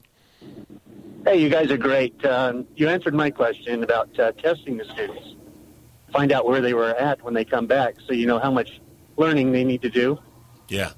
[1.28, 2.26] Hey, you guys are great.
[2.26, 5.36] Um, you answered my question about uh, testing the students.
[6.14, 8.80] Find out where they were at when they come back, so you know how much
[9.18, 10.20] learning they need to do.
[10.70, 10.92] Yeah.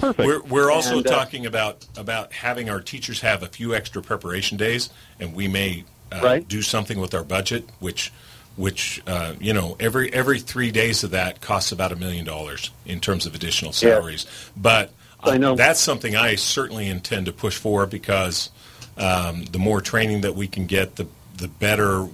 [0.00, 0.26] Perfect.
[0.26, 4.02] We're, we're also and, uh, talking about about having our teachers have a few extra
[4.02, 6.48] preparation days, and we may uh, right.
[6.48, 8.12] do something with our budget, which
[8.56, 12.72] which uh, you know every every three days of that costs about a million dollars
[12.84, 14.26] in terms of additional salaries.
[14.56, 14.90] But
[15.22, 15.54] I know.
[15.54, 18.50] that's something I certainly intend to push for because
[18.96, 22.08] um, the more training that we can get, the the better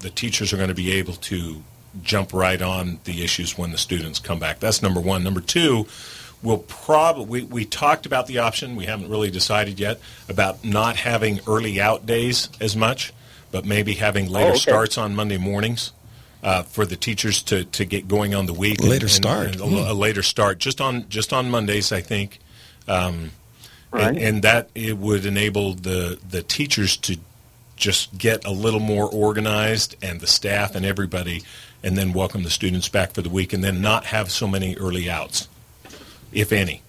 [0.00, 1.62] the teachers are going to be able to
[2.02, 4.58] jump right on the issues when the students come back.
[4.58, 5.22] That's number one.
[5.22, 5.86] Number two,
[6.42, 8.76] we'll probably we, we talked about the option.
[8.76, 13.12] We haven't really decided yet about not having early out days as much
[13.52, 14.58] but maybe having later oh, okay.
[14.58, 15.92] starts on Monday mornings
[16.42, 18.82] uh, for the teachers to, to get going on the week.
[18.82, 19.74] Later and, start, and a, hmm.
[19.74, 22.40] a, later start, just on just on Mondays, I think,
[22.88, 23.30] um,
[23.92, 24.08] right.
[24.08, 27.18] and, and, that it would enable the the teachers to
[27.76, 31.42] just get a little more organized, and the staff and everybody,
[31.82, 34.76] and then welcome the students back for the week, and then not have so many
[34.76, 35.48] early outs,
[36.32, 36.82] if any.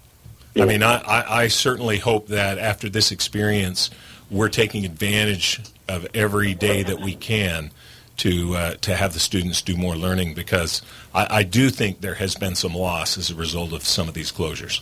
[0.54, 0.64] Yeah.
[0.64, 3.90] I mean, I, I, I certainly hope that after this experience,
[4.30, 7.72] we're taking advantage of every day that we can
[8.18, 10.82] to uh, to have the students do more learning because
[11.14, 14.14] I, I, do think there has been some loss as a result of some of
[14.14, 14.82] these closures.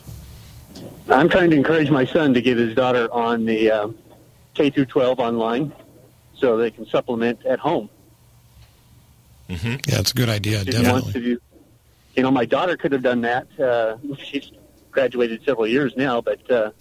[1.11, 3.87] I'm trying to encourage my son to get his daughter on the uh,
[4.53, 5.73] K through 12 online
[6.33, 7.89] so they can supplement at home.
[9.49, 9.75] Mm-hmm.
[9.87, 10.61] Yeah, it's a good idea.
[10.61, 11.13] If definitely.
[11.13, 11.41] Do,
[12.15, 13.47] you know, my daughter could have done that.
[13.59, 14.51] Uh, she's
[14.91, 16.71] graduated several years now, but uh,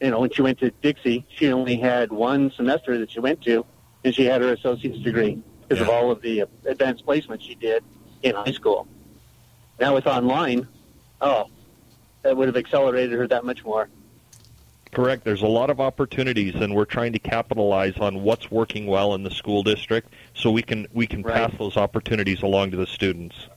[0.00, 3.42] you know, when she went to Dixie, she only had one semester that she went
[3.42, 3.64] to,
[4.04, 5.84] and she had her associate's degree because yeah.
[5.84, 7.84] of all of the advanced placements she did
[8.22, 8.88] in high school.
[9.80, 10.66] Now with online,
[11.20, 11.46] oh,
[12.28, 13.88] that would have accelerated her that much more.
[14.92, 15.24] Correct.
[15.24, 19.22] There's a lot of opportunities, and we're trying to capitalize on what's working well in
[19.22, 21.34] the school district, so we can we can right.
[21.34, 23.48] pass those opportunities along to the students.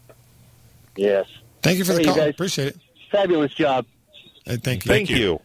[0.95, 1.27] Yes.
[1.61, 2.15] Thank you for hey, the call.
[2.15, 2.77] Guys, Appreciate it.
[3.11, 3.85] Fabulous job.
[4.45, 4.89] Hey, thank you.
[4.89, 5.15] Thank, thank you.
[5.17, 5.41] you.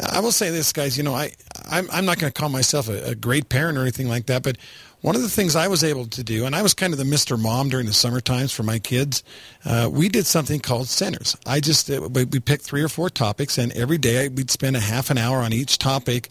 [0.00, 0.96] I will say this, guys.
[0.96, 1.32] You know, I
[1.68, 4.42] I'm, I'm not going to call myself a, a, great parent or anything like that,
[4.42, 4.56] but
[5.02, 7.04] one of the things I was able to do, and I was kind of the
[7.04, 7.38] Mr.
[7.38, 9.22] Mom during the summer times for my kids,
[9.64, 11.36] uh, we did something called centers.
[11.44, 14.80] I just uh, we picked three or four topics, and every day we'd spend a
[14.80, 16.28] half an hour on each topic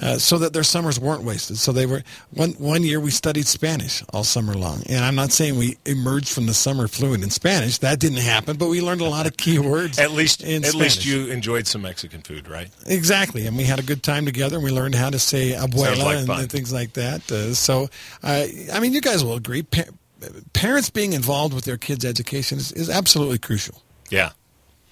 [0.00, 1.58] uh, so that their summers weren't wasted.
[1.58, 5.32] So they were one one year we studied Spanish all summer long, and I'm not
[5.32, 7.78] saying we emerged from the summer fluent in Spanish.
[7.78, 9.98] That didn't happen, but we learned a lot of key words.
[10.00, 10.74] at least, at Spanish.
[10.74, 12.70] least you enjoyed some Mexican food, right?
[12.86, 15.98] Exactly, and we had a good time together, and we learned how to say abuela
[15.98, 17.30] like and, and, things like that.
[17.30, 17.88] Uh, so,
[18.22, 19.62] uh, I mean, you guys will agree.
[19.62, 19.84] Pa-
[20.52, 23.82] parents being involved with their kids' education is, is absolutely crucial.
[24.10, 24.32] Yeah.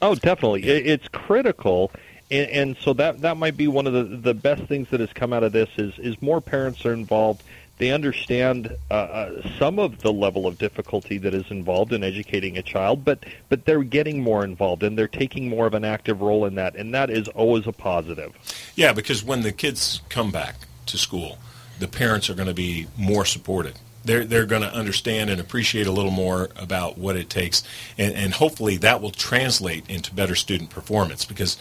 [0.00, 0.62] Oh, definitely.
[0.62, 1.90] It's critical
[2.30, 5.12] and, and so that that might be one of the the best things that has
[5.12, 7.42] come out of this is is more parents are involved.
[7.78, 12.58] They understand uh, uh, some of the level of difficulty that is involved in educating
[12.58, 16.20] a child, but but they're getting more involved and they're taking more of an active
[16.20, 18.32] role in that, and that is always a positive.
[18.74, 21.38] Yeah, because when the kids come back to school,
[21.78, 25.86] the parents are going to be more supported they're they're going to understand and appreciate
[25.86, 27.62] a little more about what it takes,
[27.98, 31.24] and, and hopefully that will translate into better student performance.
[31.24, 31.58] Because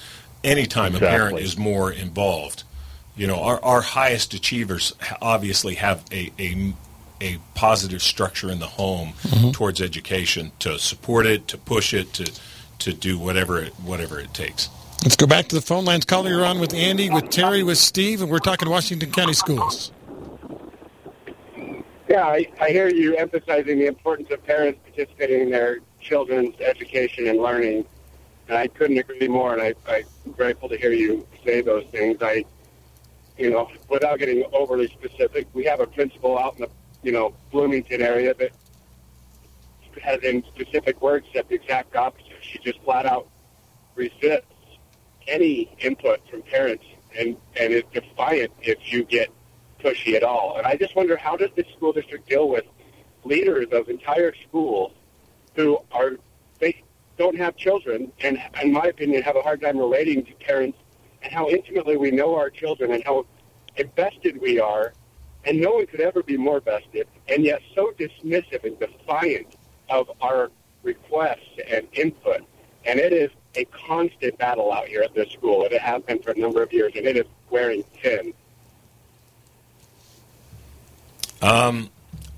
[0.48, 1.08] anytime exactly.
[1.08, 2.64] a parent is more involved,
[3.16, 6.74] you know, our, our highest achievers obviously have a, a,
[7.22, 9.52] a positive structure in the home mm-hmm.
[9.52, 12.32] towards education to support it, to push it, to,
[12.80, 14.70] to do whatever it, whatever it takes.
[15.04, 16.06] Let's go back to the phone lines.
[16.06, 19.92] Caller, you're on with Andy, with Terry, with Steve, and we're talking Washington County Schools.
[22.10, 27.28] Yeah, I, I hear you emphasizing the importance of parents participating in their children's education
[27.28, 27.86] and learning.
[28.48, 29.74] And I couldn't agree more, and I,
[30.26, 32.22] I'm grateful to hear you say those things.
[32.22, 32.46] I
[33.38, 36.70] you know, without getting overly specific, we have a principal out in the,
[37.04, 38.52] you know, Bloomington area that
[40.02, 42.38] has in specific words said the exact opposite.
[42.42, 43.28] She just flat out
[43.96, 44.46] resists
[45.28, 46.86] any input from parents
[47.18, 49.30] and, and is defiant if you get
[49.80, 50.58] pushy at all.
[50.58, 52.66] And I just wonder how does the school district deal with
[53.24, 54.94] leaders of entire schools
[55.56, 56.14] who are
[56.60, 56.82] they
[57.18, 60.78] don't have children and in my opinion have a hard time relating to parents
[61.21, 63.26] and how intimately we know our children and how
[63.76, 64.93] invested we are
[65.45, 69.56] and no one could ever be more vested and yet so dismissive and defiant
[69.89, 70.52] of our
[70.84, 72.41] requests and input.
[72.86, 75.65] And it is a constant battle out here at this school.
[75.65, 78.34] It has been for a number of years, and it is wearing thin.
[81.41, 81.89] Um,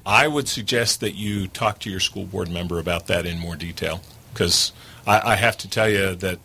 [0.05, 3.55] I would suggest that you talk to your school board member about that in more
[3.55, 4.01] detail
[4.33, 4.71] because
[5.09, 6.37] I, I, have to tell you that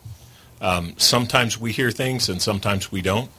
[0.59, 3.29] um, sometimes we hear things and sometimes we don't,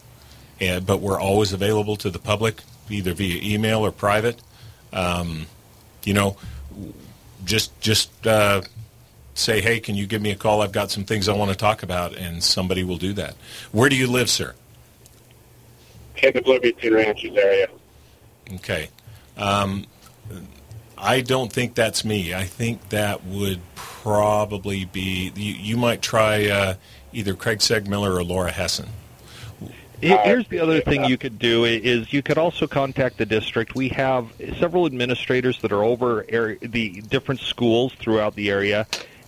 [0.61, 4.41] and, but we're always available to the public either via email or private.
[4.93, 5.47] Um,
[6.05, 6.37] you know,
[7.45, 8.63] just just uh,
[9.35, 10.63] say, hey, can you give me a call?
[10.63, 13.35] I've got some things I want to talk about, and somebody will do that.
[13.73, 14.55] Where do you live, sir?
[16.23, 17.67] In the Bloomington Ranches area.
[18.55, 18.91] Okay.
[19.37, 19.87] Um,
[20.97, 22.33] I don't think that's me.
[22.33, 23.61] I think that would
[24.07, 26.75] probably be you, you might try uh,
[27.13, 28.87] either Craig Seegmiller or Laura Hessen.
[30.01, 33.75] Here's the other thing you could do is you could also contact the district.
[33.75, 34.29] We have
[34.61, 38.87] several administrators that are over the different schools throughout the area,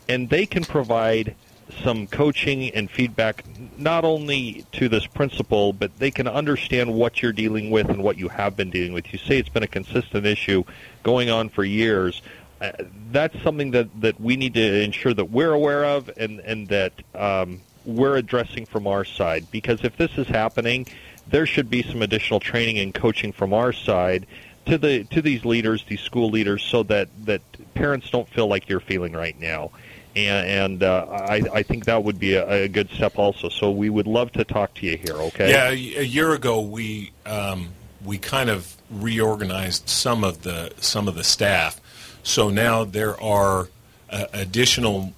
[0.08, 1.34] and they can provide
[1.82, 3.44] some coaching and feedback
[3.78, 8.16] not only to this principal, but they can understand what you're dealing with and what
[8.16, 9.12] you have been dealing with.
[9.12, 10.64] You say it's been a consistent issue
[11.02, 12.22] going on for years.
[12.60, 12.72] Uh,
[13.12, 16.92] that's something that, that we need to ensure that we're aware of and, and that
[17.14, 19.46] um, we're addressing from our side.
[19.50, 20.86] Because if this is happening,
[21.28, 24.26] there should be some additional training and coaching from our side
[24.66, 27.40] to the to these leaders, these school leaders, so that that
[27.74, 29.70] parents don't feel like you're feeling right now.
[30.16, 33.50] And, and uh, I, I think that would be a, a, good step also.
[33.50, 35.14] So we would love to talk to you here.
[35.14, 35.50] Okay?
[35.50, 37.70] Yeah, a year ago we um,
[38.04, 41.80] we kind of reorganized some of the some of the staff.
[42.28, 43.70] So now there are
[44.10, 45.14] uh, additional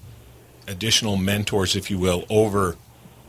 [0.65, 2.77] additional mentors, if you will, over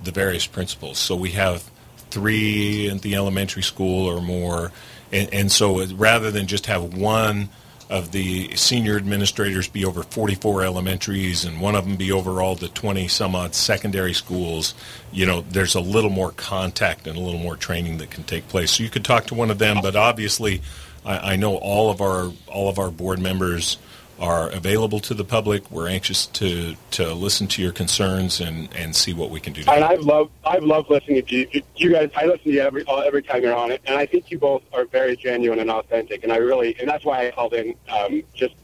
[0.05, 0.99] the various principals.
[0.99, 1.69] So we have
[2.11, 4.71] three in the elementary school or more,
[5.11, 7.49] and, and so rather than just have one
[7.91, 12.55] of the senior administrators be over 44 elementaries and one of them be over all
[12.55, 14.75] the 20 some odd secondary schools,
[15.11, 18.47] you know, there's a little more contact and a little more training that can take
[18.47, 18.71] place.
[18.71, 20.63] So you could talk to one of them, but obviously,
[21.05, 23.79] I, I know all of our all of our board members
[24.23, 25.69] are available to the public.
[25.71, 29.65] We're anxious to, to listen to your concerns and, and see what we can do.
[29.67, 31.63] And I've loved I've loved listening to you.
[31.77, 34.31] You guys, I listen to you every every time you're on it, and I think
[34.31, 36.23] you both are very genuine and authentic.
[36.23, 37.75] And I really, and that's why I called in.
[37.89, 38.55] Um, just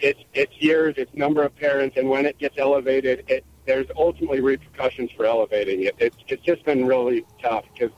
[0.00, 4.40] it's it's years, it's number of parents, and when it gets elevated, it there's ultimately
[4.40, 5.96] repercussions for elevating it.
[5.98, 7.90] It's it's just been really tough because.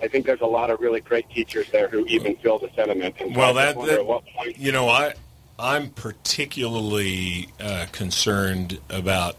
[0.00, 3.16] I think there's a lot of really great teachers there who even feel the sentiment.
[3.20, 5.14] And well, that, that you know, I
[5.58, 9.36] I'm particularly uh, concerned about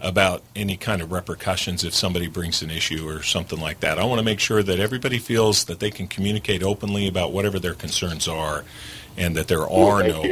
[0.00, 3.98] about any kind of repercussions if somebody brings an issue or something like that.
[3.98, 7.58] I want to make sure that everybody feels that they can communicate openly about whatever
[7.58, 8.64] their concerns are,
[9.18, 10.24] and that there are no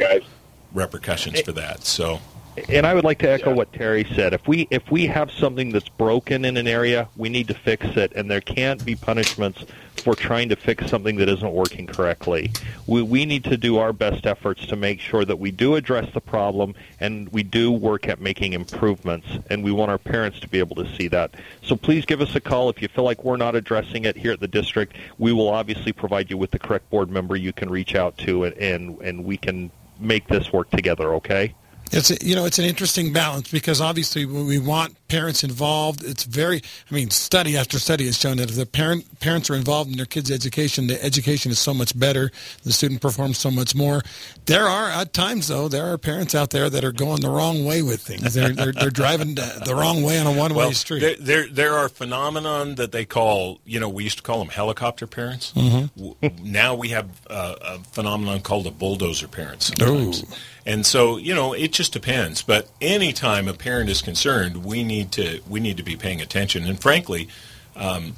[0.72, 1.84] repercussions for that.
[1.84, 2.20] So
[2.68, 4.32] and I would like to echo what Terry said.
[4.32, 7.86] If we if we have something that's broken in an area, we need to fix
[7.96, 9.64] it, and there can't be punishments
[9.98, 12.50] for trying to fix something that isn't working correctly.
[12.86, 16.12] We we need to do our best efforts to make sure that we do address
[16.14, 20.48] the problem and we do work at making improvements, and we want our parents to
[20.48, 21.34] be able to see that.
[21.62, 24.32] So please give us a call if you feel like we're not addressing it here
[24.32, 24.96] at the district.
[25.18, 28.44] We will obviously provide you with the correct board member you can reach out to,
[28.44, 31.14] and and, and we can make this work together.
[31.14, 31.54] Okay.
[31.92, 36.04] It's you know it's an interesting balance because obviously we want parents involved.
[36.04, 39.54] It's very I mean study after study has shown that if the parent parents are
[39.54, 42.30] involved in their kids' education, the education is so much better.
[42.64, 44.02] The student performs so much more.
[44.46, 47.64] There are at times though there are parents out there that are going the wrong
[47.64, 48.34] way with things.
[48.34, 51.00] They're they're, they're driving the wrong way on a one way well, street.
[51.00, 54.48] There, there, there are phenomenon that they call you know we used to call them
[54.48, 55.52] helicopter parents.
[55.52, 56.52] Mm-hmm.
[56.52, 59.66] Now we have uh, a phenomenon called a bulldozer parents.
[59.66, 60.22] Sometimes.
[60.22, 60.26] Ooh.
[60.68, 62.42] And so, you know, it just depends.
[62.42, 66.66] But anytime a parent is concerned, we need to we need to be paying attention.
[66.66, 67.28] And frankly,
[67.74, 68.16] um,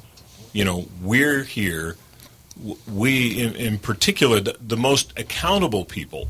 [0.51, 1.95] you know, we're here.
[2.93, 6.27] We, in, in particular, the, the most accountable people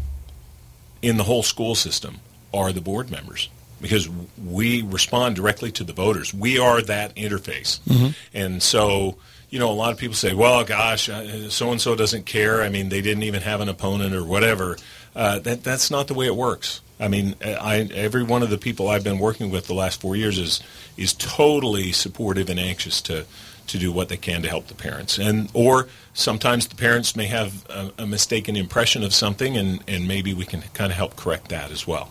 [1.02, 2.20] in the whole school system
[2.54, 3.50] are the board members
[3.82, 4.08] because
[4.38, 6.36] we respond directly to the voters.
[6.36, 7.80] We are that interface.
[7.82, 8.10] Mm-hmm.
[8.36, 9.18] And so,
[9.52, 11.10] you know, a lot of people say, well, gosh,
[11.50, 12.64] so and so doesn't care.
[12.64, 14.78] I mean, they didn't even have an opponent or whatever.
[15.14, 16.82] Uh, that that's not the way it works.
[17.00, 20.16] I mean, I, every one of the people I've been working with the last four
[20.16, 20.62] years is
[20.96, 23.26] is totally supportive and anxious to
[23.68, 25.18] to do what they can to help the parents.
[25.18, 30.08] And or sometimes the parents may have a, a mistaken impression of something, and, and
[30.08, 32.10] maybe we can kind of help correct that as well.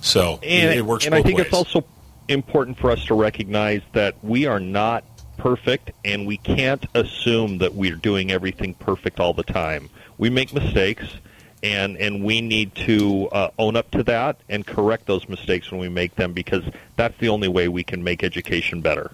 [0.00, 1.04] So and, it, it works.
[1.04, 1.46] And I think ways.
[1.46, 1.84] it's also
[2.28, 5.04] important for us to recognize that we are not
[5.38, 9.88] perfect, and we can't assume that we're doing everything perfect all the time.
[10.18, 11.06] We make mistakes,
[11.62, 15.80] and and we need to uh, own up to that and correct those mistakes when
[15.80, 16.64] we make them because
[16.96, 19.12] that's the only way we can make education better.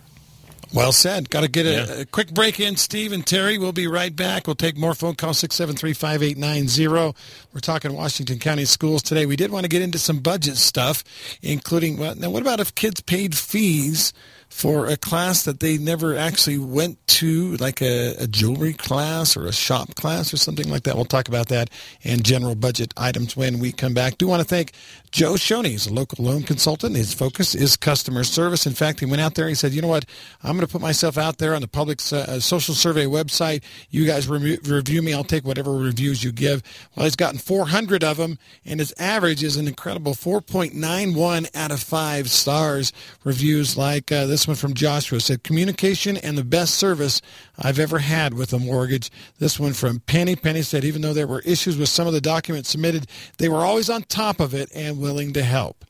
[0.74, 1.30] Well said.
[1.30, 2.00] Got to get a, yeah.
[2.00, 3.58] a, quick break in, Steve and Terry.
[3.58, 4.48] We'll be right back.
[4.48, 7.14] We'll take more phone calls, 673-5890.
[7.52, 9.24] We're talking Washington County schools today.
[9.24, 11.04] We did want to get into some budget stuff,
[11.42, 14.12] including, well, now what about if kids paid fees
[14.54, 19.46] for a class that they never actually went to, like a, a, jewelry class or
[19.46, 20.94] a shop class or something like that.
[20.94, 21.70] We'll talk about that
[22.04, 24.16] and general budget items when we come back.
[24.16, 24.72] Do want to thank
[25.10, 25.70] Joe Schoney.
[25.70, 26.94] He's a local loan consultant.
[26.94, 28.64] His focus is customer service.
[28.64, 29.48] In fact, he went out there.
[29.48, 30.06] He said, "You know what?
[30.42, 33.62] I'm going to put myself out there on the public uh, social survey website.
[33.90, 35.14] You guys re- review me.
[35.14, 36.62] I'll take whatever reviews you give."
[36.96, 41.80] Well, he's gotten 400 of them, and his average is an incredible 4.91 out of
[41.80, 42.92] five stars.
[43.22, 47.20] Reviews like uh, this one from Joshua said, communication and the best service
[47.58, 49.10] I've ever had with a mortgage.
[49.38, 50.36] This one from Penny.
[50.36, 53.64] Penny said, even though there were issues with some of the documents submitted, they were
[53.64, 55.84] always on top of it and willing to help.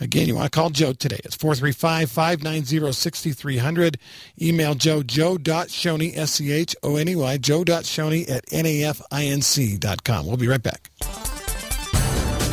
[0.00, 1.20] Again, you want to call Joe today.
[1.24, 3.96] It's 435-590-6300.
[4.40, 10.26] Email Joe, joe.schoney, S-C-H-O-N-E-Y, joe.schoney at nafinc.com.
[10.26, 10.89] We'll be right back.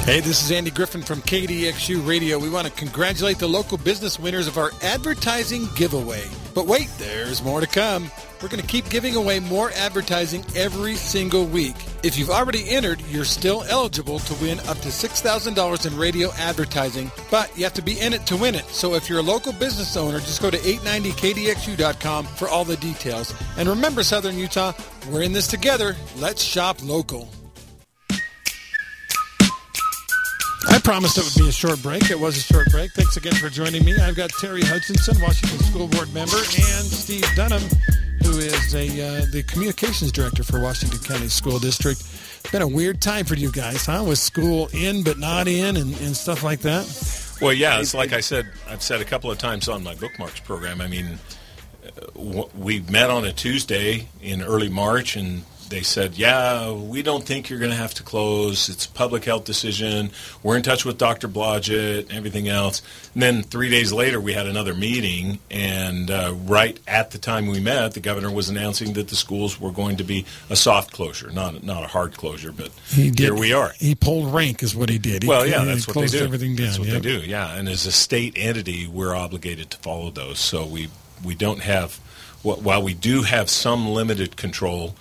[0.07, 2.39] Hey, this is Andy Griffin from KDXU Radio.
[2.39, 6.23] We want to congratulate the local business winners of our advertising giveaway.
[6.55, 8.09] But wait, there's more to come.
[8.41, 11.75] We're going to keep giving away more advertising every single week.
[12.03, 17.11] If you've already entered, you're still eligible to win up to $6,000 in radio advertising,
[17.29, 18.63] but you have to be in it to win it.
[18.67, 23.33] So if you're a local business owner, just go to 890kdxu.com for all the details.
[23.57, 24.71] And remember, Southern Utah,
[25.09, 25.97] we're in this together.
[26.15, 27.29] Let's shop local.
[30.70, 32.11] I promised it would be a short break.
[32.11, 32.91] It was a short break.
[32.91, 33.95] Thanks again for joining me.
[33.97, 37.61] I've got Terry Hutchinson, Washington School Board member, and Steve Dunham,
[38.24, 41.99] who is a uh, the communications director for Washington County School District.
[42.01, 44.03] It's been a weird time for you guys, huh?
[44.07, 46.86] With school in but not in and, and stuff like that.
[47.41, 48.47] Well, yeah, it's like I said.
[48.68, 50.82] I've said a couple of times on my bookmarks program.
[50.82, 51.20] I mean,
[51.86, 57.24] uh, we met on a Tuesday in early March, and they said, "Yeah, we don't
[57.24, 58.70] think you're going to have to close.
[58.70, 60.11] It's a public health decision.
[60.43, 61.28] We're in touch with Dr.
[61.28, 62.82] Blodgett, everything else."
[63.13, 67.47] And then three days later, we had another meeting, and uh, right at the time
[67.47, 70.91] we met, the governor was announcing that the schools were going to be a soft
[70.93, 72.51] closure, not not a hard closure.
[72.51, 73.74] But did, here we are.
[73.78, 75.24] He pulled rank, is what he did.
[75.24, 76.24] He, well, yeah, that's he what they do.
[76.24, 76.65] Everything down.
[76.68, 77.01] That's what yep.
[77.01, 77.26] they do.
[77.26, 80.39] Yeah, and as a state entity, we're obligated to follow those.
[80.39, 80.89] So we
[81.24, 81.99] we don't have.
[82.43, 84.95] While we do have some limited control,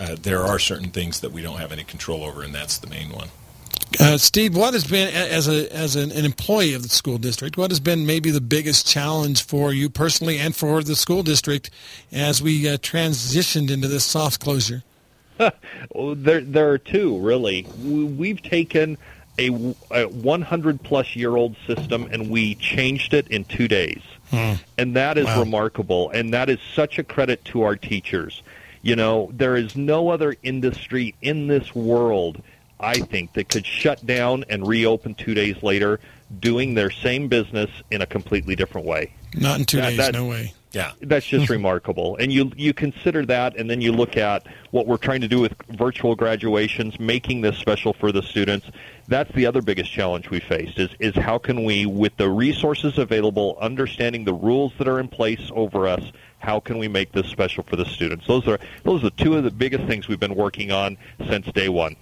[0.00, 2.86] uh, there are certain things that we don't have any control over, and that's the
[2.86, 3.28] main one.
[3.98, 7.56] Uh, Steve, what has been as a as an, an, employee of the school district?
[7.56, 11.70] What has been maybe the biggest challenge for you personally and for the school district
[12.12, 14.84] as we uh, transitioned into this soft closure?
[15.38, 17.66] there, there are two really.
[17.82, 18.96] We've taken
[19.38, 19.48] a,
[19.90, 24.54] a 100 plus year old system and we changed it in two days, hmm.
[24.78, 25.40] and that is wow.
[25.40, 26.10] remarkable.
[26.10, 28.42] And that is such a credit to our teachers.
[28.82, 32.42] You know, there is no other industry in this world,
[32.78, 36.00] I think, that could shut down and reopen two days later
[36.38, 39.12] doing their same business in a completely different way.
[39.34, 40.54] Not in two that, days, that, no way.
[40.72, 42.16] Yeah, that's just remarkable.
[42.16, 45.40] And you you consider that, and then you look at what we're trying to do
[45.40, 48.66] with virtual graduations, making this special for the students.
[49.08, 52.98] That's the other biggest challenge we faced is is how can we, with the resources
[52.98, 56.04] available, understanding the rules that are in place over us,
[56.40, 58.26] how can we make this special for the students?
[58.26, 60.96] Those are those are two of the biggest things we've been working on
[61.28, 61.96] since day one.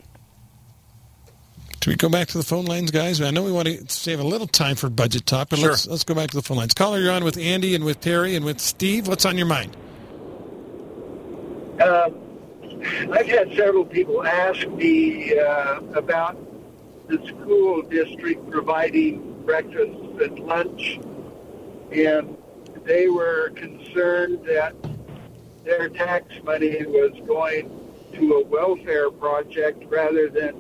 [1.80, 3.20] Do we go back to the phone lines, guys?
[3.20, 5.70] I know we want to save a little time for budget talk, but sure.
[5.70, 6.74] let's let's go back to the phone lines.
[6.74, 9.06] Caller, you're on with Andy and with Terry and with Steve.
[9.06, 9.76] What's on your mind?
[11.80, 12.10] Uh,
[13.12, 16.36] I've had several people ask me uh, about
[17.08, 21.00] the school district providing breakfast and lunch,
[21.92, 22.36] and
[22.88, 24.74] they were concerned that
[25.62, 27.70] their tax money was going
[28.14, 30.54] to a welfare project rather than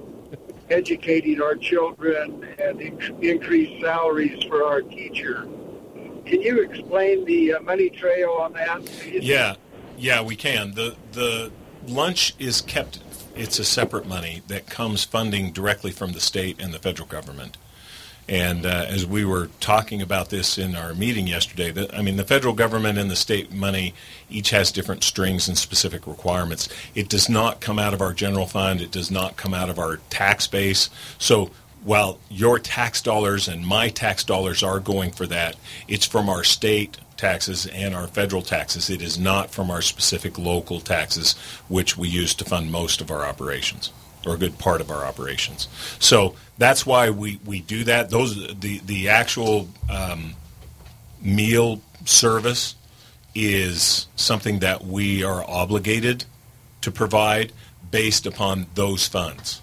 [0.68, 2.80] educating our children and
[3.24, 5.48] increase salaries for our teachers.
[6.26, 8.82] Can you explain the uh, money trail on that?
[9.06, 9.54] Yeah.
[9.96, 10.74] Yeah, we can.
[10.74, 11.50] The the
[11.88, 13.00] lunch is kept.
[13.34, 17.56] It's a separate money that comes funding directly from the state and the federal government.
[18.28, 22.16] And uh, as we were talking about this in our meeting yesterday, the, I mean,
[22.16, 23.94] the federal government and the state money
[24.28, 26.68] each has different strings and specific requirements.
[26.94, 28.82] It does not come out of our general fund.
[28.82, 30.90] It does not come out of our tax base.
[31.18, 31.50] So
[31.82, 35.56] while your tax dollars and my tax dollars are going for that,
[35.86, 38.90] it's from our state taxes and our federal taxes.
[38.90, 41.32] It is not from our specific local taxes,
[41.68, 43.90] which we use to fund most of our operations
[44.26, 45.68] or a good part of our operations.
[45.98, 48.10] So that's why we, we do that.
[48.10, 50.34] Those the the actual um,
[51.22, 52.74] meal service
[53.34, 56.24] is something that we are obligated
[56.80, 57.52] to provide
[57.90, 59.62] based upon those funds.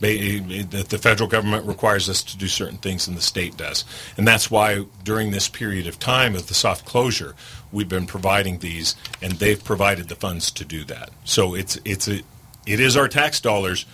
[0.00, 3.84] The federal government requires us to do certain things, and the state does,
[4.16, 7.34] and that's why during this period of time of the soft closure,
[7.72, 11.10] we've been providing these, and they've provided the funds to do that.
[11.24, 12.22] So it's it's a
[12.68, 13.86] it is our tax dollars,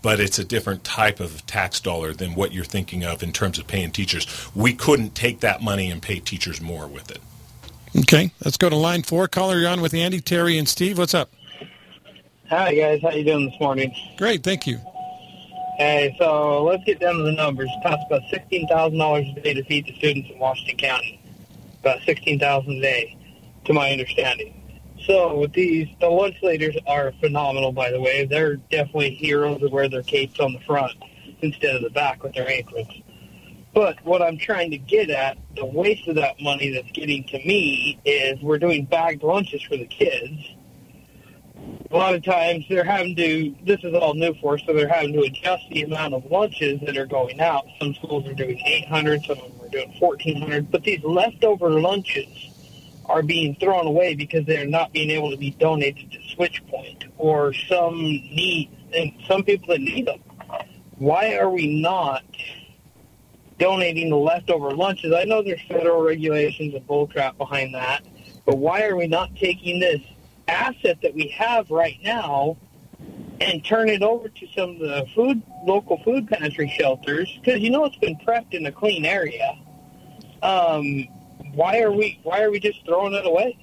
[0.00, 3.58] but it's a different type of tax dollar than what you're thinking of in terms
[3.58, 4.26] of paying teachers.
[4.54, 7.20] We couldn't take that money and pay teachers more with it.
[7.96, 9.28] Okay, let's go to line four.
[9.28, 10.96] Caller, you're on with Andy, Terry, and Steve.
[10.96, 11.30] What's up?
[12.48, 13.94] Hi guys, how you doing this morning?
[14.16, 14.78] Great, thank you.
[15.78, 17.68] Hey, so let's get down to the numbers.
[17.70, 21.20] It costs about sixteen thousand dollars a day to feed the students in Washington County.
[21.80, 23.16] About sixteen thousand a day,
[23.64, 24.61] to my understanding.
[25.06, 26.08] So these, the
[26.42, 27.72] leaders are phenomenal.
[27.72, 30.92] By the way, they're definitely heroes who wear their capes on the front
[31.40, 33.02] instead of the back with their aprons.
[33.74, 37.38] But what I'm trying to get at, the waste of that money that's getting to
[37.38, 40.50] me is we're doing bagged lunches for the kids.
[41.90, 44.88] A lot of times they're having to, this is all new for us, so they're
[44.88, 47.64] having to adjust the amount of lunches that are going out.
[47.78, 52.51] Some schools are doing 800, some of them are doing 1400, but these leftover lunches
[53.06, 57.52] are being thrown away because they're not being able to be donated to SwitchPoint or
[57.52, 60.20] some need, and some people that need them.
[60.96, 62.24] Why are we not
[63.58, 65.12] donating the leftover lunches?
[65.12, 68.02] I know there's federal regulations and bullcrap behind that,
[68.46, 70.00] but why are we not taking this
[70.48, 72.56] asset that we have right now
[73.40, 77.70] and turn it over to some of the food local food pantry shelters because you
[77.70, 79.58] know it's been prepped in a clean area.
[80.42, 81.06] Um,
[81.54, 83.58] why are we why are we just throwing it away?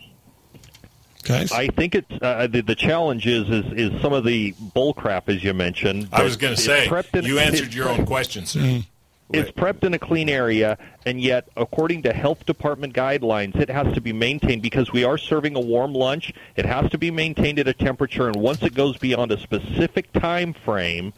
[1.24, 4.94] Guys, I think it's uh, the, the challenge is, is is some of the bull
[4.94, 6.10] crap as you mentioned.
[6.12, 8.60] I was going to say in, you answered your own question, sir.
[8.60, 8.86] Mm.
[9.32, 13.94] It's prepped in a clean area, and yet, according to health department guidelines, it has
[13.94, 16.34] to be maintained because we are serving a warm lunch.
[16.56, 20.12] It has to be maintained at a temperature, and once it goes beyond a specific
[20.14, 21.14] time frame,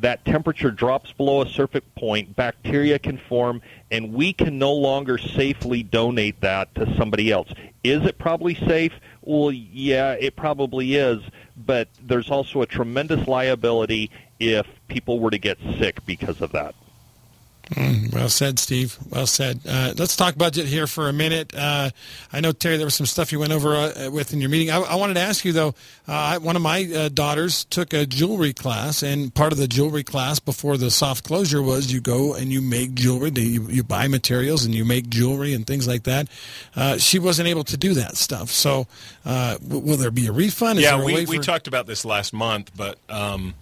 [0.00, 5.18] that temperature drops below a certain point, bacteria can form, and we can no longer
[5.18, 7.52] safely donate that to somebody else.
[7.84, 8.92] Is it probably safe?
[9.22, 11.22] Well, yeah, it probably is,
[11.56, 16.74] but there's also a tremendous liability if people were to get sick because of that.
[17.70, 18.98] Mm, well said, Steve.
[19.10, 19.60] Well said.
[19.68, 21.54] Uh, let's talk budget here for a minute.
[21.54, 21.90] Uh,
[22.32, 24.72] I know Terry, there was some stuff you went over uh, with in your meeting.
[24.72, 25.74] I, I, wanted to ask you though.
[26.08, 30.02] Uh, one of my uh, daughters took a jewelry class, and part of the jewelry
[30.02, 33.30] class before the soft closure was you go and you make jewelry.
[33.30, 36.26] You, you buy materials and you make jewelry and things like that.
[36.74, 38.50] Uh, she wasn't able to do that stuff.
[38.50, 38.88] So,
[39.24, 40.80] will there be a refund?
[40.80, 43.54] Is yeah, we, we talked about this last month, but um,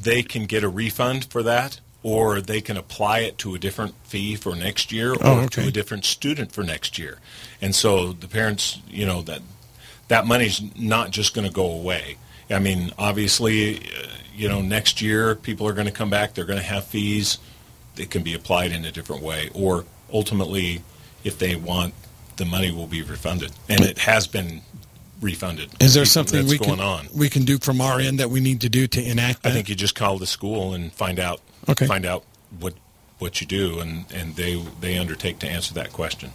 [0.00, 3.94] they can get a refund for that or they can apply it to a different
[4.04, 5.62] fee for next year or oh, okay.
[5.62, 7.18] to a different student for next year.
[7.60, 9.40] And so the parents, you know, that
[10.08, 12.18] that money's not just going to go away.
[12.50, 16.44] I mean, obviously, uh, you know, next year people are going to come back, they're
[16.44, 17.38] going to have fees
[17.96, 20.82] that can be applied in a different way or ultimately
[21.24, 21.94] if they want
[22.36, 23.52] the money will be refunded.
[23.68, 24.60] And it has been
[25.22, 25.70] refunded.
[25.80, 27.08] Is there something we can, on.
[27.16, 29.50] we can do from our end that we need to do to enact that?
[29.50, 31.86] I think you just call the school and find out okay.
[31.86, 32.24] find out
[32.58, 32.74] what
[33.18, 36.30] what you do, and, and they they undertake to answer that question.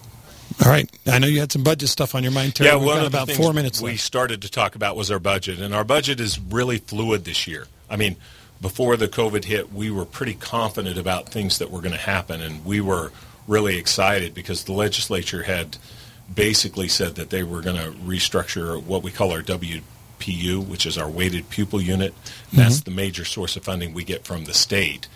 [0.64, 0.90] All right.
[1.06, 2.70] I know you had some budget stuff on your mind, Terry.
[2.70, 4.02] Yeah, We've one got of about four minutes we left.
[4.02, 7.68] started to talk about was our budget, and our budget is really fluid this year.
[7.90, 8.16] I mean,
[8.60, 12.42] before the COVID hit, we were pretty confident about things that were going to happen,
[12.42, 13.12] and we were
[13.48, 15.78] really excited because the legislature had
[16.34, 20.98] basically said that they were going to restructure what we call our WPU, which is
[20.98, 22.14] our weighted pupil unit.
[22.52, 22.90] That's mm-hmm.
[22.90, 25.08] the major source of funding we get from the state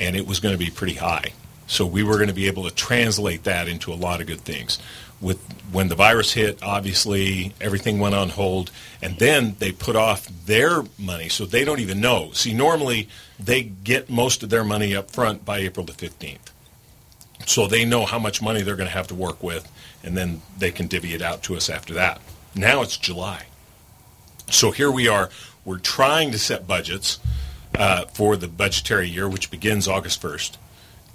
[0.00, 1.32] and it was going to be pretty high.
[1.68, 4.40] So we were going to be able to translate that into a lot of good
[4.40, 4.80] things.
[5.20, 5.40] With
[5.70, 8.72] when the virus hit, obviously everything went on hold,
[9.02, 12.32] and then they put off their money, so they don't even know.
[12.32, 16.50] See, normally they get most of their money up front by April the fifteenth,
[17.46, 19.70] so they know how much money they're going to have to work with,
[20.02, 22.20] and then they can divvy it out to us after that.
[22.54, 23.44] Now it's July.
[24.48, 25.28] So here we are.
[25.64, 27.18] We're trying to set budgets
[27.76, 30.56] uh, for the budgetary year, which begins August 1st.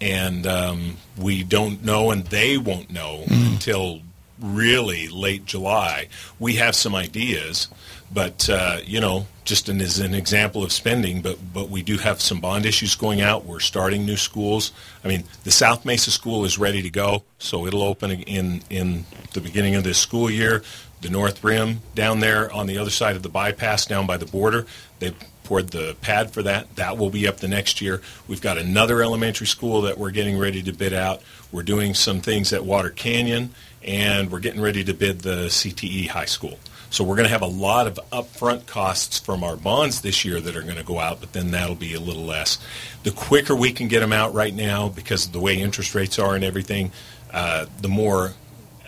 [0.01, 4.01] And um, we don't know, and they won't know until
[4.39, 6.07] really late July.
[6.39, 7.69] We have some ideas,
[8.13, 11.21] but uh, you know, just an, as an example of spending.
[11.21, 13.45] But but we do have some bond issues going out.
[13.45, 14.71] We're starting new schools.
[15.03, 19.05] I mean, the South Mesa School is ready to go, so it'll open in in
[19.33, 20.63] the beginning of this school year.
[21.01, 24.25] The North Rim down there on the other side of the bypass, down by the
[24.25, 24.65] border,
[24.99, 25.13] they
[25.45, 26.75] poured the pad for that.
[26.75, 28.01] That will be up the next year.
[28.27, 31.21] We've got another elementary school that we're getting ready to bid out.
[31.51, 33.51] We're doing some things at Water Canyon,
[33.83, 36.59] and we're getting ready to bid the CTE high school.
[36.89, 40.39] So we're going to have a lot of upfront costs from our bonds this year
[40.39, 42.57] that are going to go out, but then that'll be a little less.
[43.03, 46.19] The quicker we can get them out right now, because of the way interest rates
[46.19, 46.91] are and everything,
[47.33, 48.33] uh, the more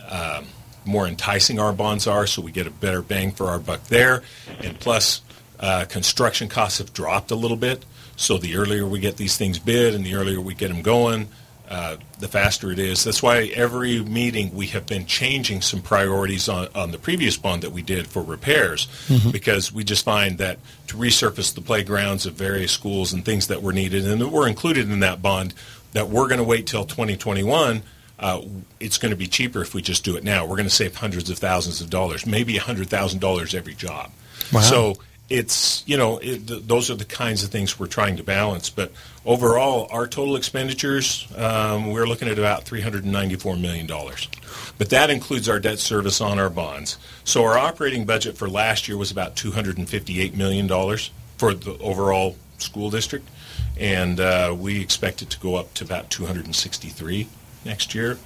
[0.09, 0.47] um,
[0.87, 4.23] more enticing our bonds are, so we get a better bang for our buck there.
[4.63, 5.21] And plus,
[5.59, 7.85] uh, construction costs have dropped a little bit,
[8.15, 11.29] so the earlier we get these things bid and the earlier we get them going,
[11.69, 13.03] uh, the faster it is.
[13.03, 17.63] That's why every meeting we have been changing some priorities on, on the previous bond
[17.63, 18.87] that we did for repairs
[19.31, 23.61] because we just find that to resurface the playgrounds of various schools and things that
[23.61, 25.53] were needed and that were included in that bond
[25.91, 27.83] that we're going to wait till 2021
[28.19, 28.41] uh,
[28.79, 30.43] it's going to be cheaper if we just do it now.
[30.43, 34.11] We're going to save hundreds of thousands of dollars, maybe $100,000 every job.
[34.51, 34.61] Wow.
[34.61, 34.95] So
[35.29, 38.69] it's, you know, it, th- those are the kinds of things we're trying to balance.
[38.69, 38.91] But
[39.25, 43.87] overall, our total expenditures, um, we're looking at about $394 million.
[44.77, 46.97] But that includes our debt service on our bonds.
[47.23, 50.67] So our operating budget for last year was about $258 million
[51.37, 53.27] for the overall school district.
[53.77, 57.27] And uh, we expect it to go up to about 263
[57.65, 58.17] next year.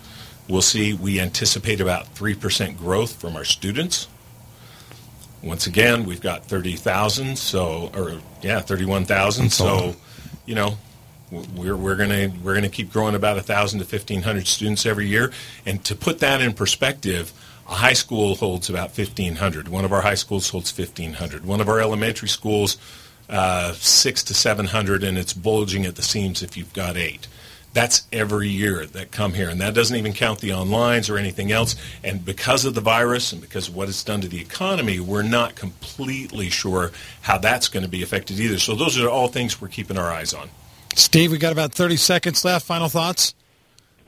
[0.48, 0.94] We'll see.
[0.94, 4.08] We anticipate about 3% growth from our students.
[5.44, 9.52] Once again, we've got 30,000, so or yeah, 31,000.
[9.52, 9.96] So,
[10.46, 10.78] you know,
[11.32, 15.32] we're we're going to we're to keep growing about 1,000 to 1,500 students every year.
[15.66, 17.34] And to put that in perspective,
[17.68, 19.70] a high school holds about 1,500.
[19.70, 21.46] One of our high schools holds 1,500.
[21.46, 22.78] One of our elementary schools,
[23.30, 27.28] uh, six to 700, and it's bulging at the seams if you've got eight.
[27.74, 31.52] That's every year that come here, and that doesn't even count the onlines or anything
[31.54, 31.76] else.
[32.04, 35.22] And because of the virus and because of what it's done to the economy, we're
[35.24, 36.92] not completely sure
[37.22, 38.60] how that's going to be affected either.
[38.60, 40.50] So those are all things we're keeping our eyes on.
[40.96, 42.66] Steve, we got about 30 seconds left.
[42.66, 43.34] Final thoughts?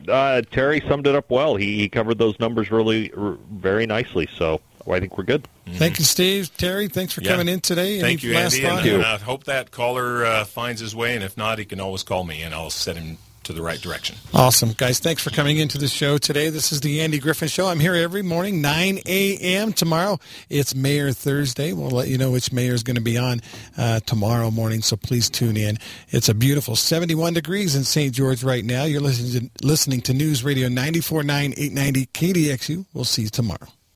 [0.10, 1.56] Uh, Terry summed it up well.
[1.56, 4.28] He, he covered those numbers really r- very nicely.
[4.36, 4.60] So
[4.92, 5.48] I think we're good.
[5.76, 6.52] Thank you, Steve.
[6.58, 7.32] Terry, thanks for Yeah.
[7.32, 8.02] coming in today.
[8.02, 8.68] Thank Any you, last Andy.
[8.68, 8.80] thought?
[8.86, 11.80] And, and I hope that caller uh, finds his way, and if not, he can
[11.80, 14.16] always call me, and I'll set him to the right direction.
[14.34, 14.74] Awesome.
[14.74, 16.50] Guys, thanks for coming into the show today.
[16.50, 17.68] This is the Andy Griffin Show.
[17.68, 19.74] I'm here every morning, 9 a.m.
[19.74, 20.20] Tomorrow,
[20.50, 21.74] it's Mayor Thursday.
[21.74, 23.42] We'll let you know which mayor is going to be on
[23.78, 25.78] uh, tomorrow morning, so please tune in.
[26.10, 28.14] It's a beautiful 71 degrees in St.
[28.14, 28.84] George right now.
[28.84, 32.86] You're listening to, listening to News Radio 94.9 890 KDXU.
[32.94, 33.68] We'll see you tomorrow.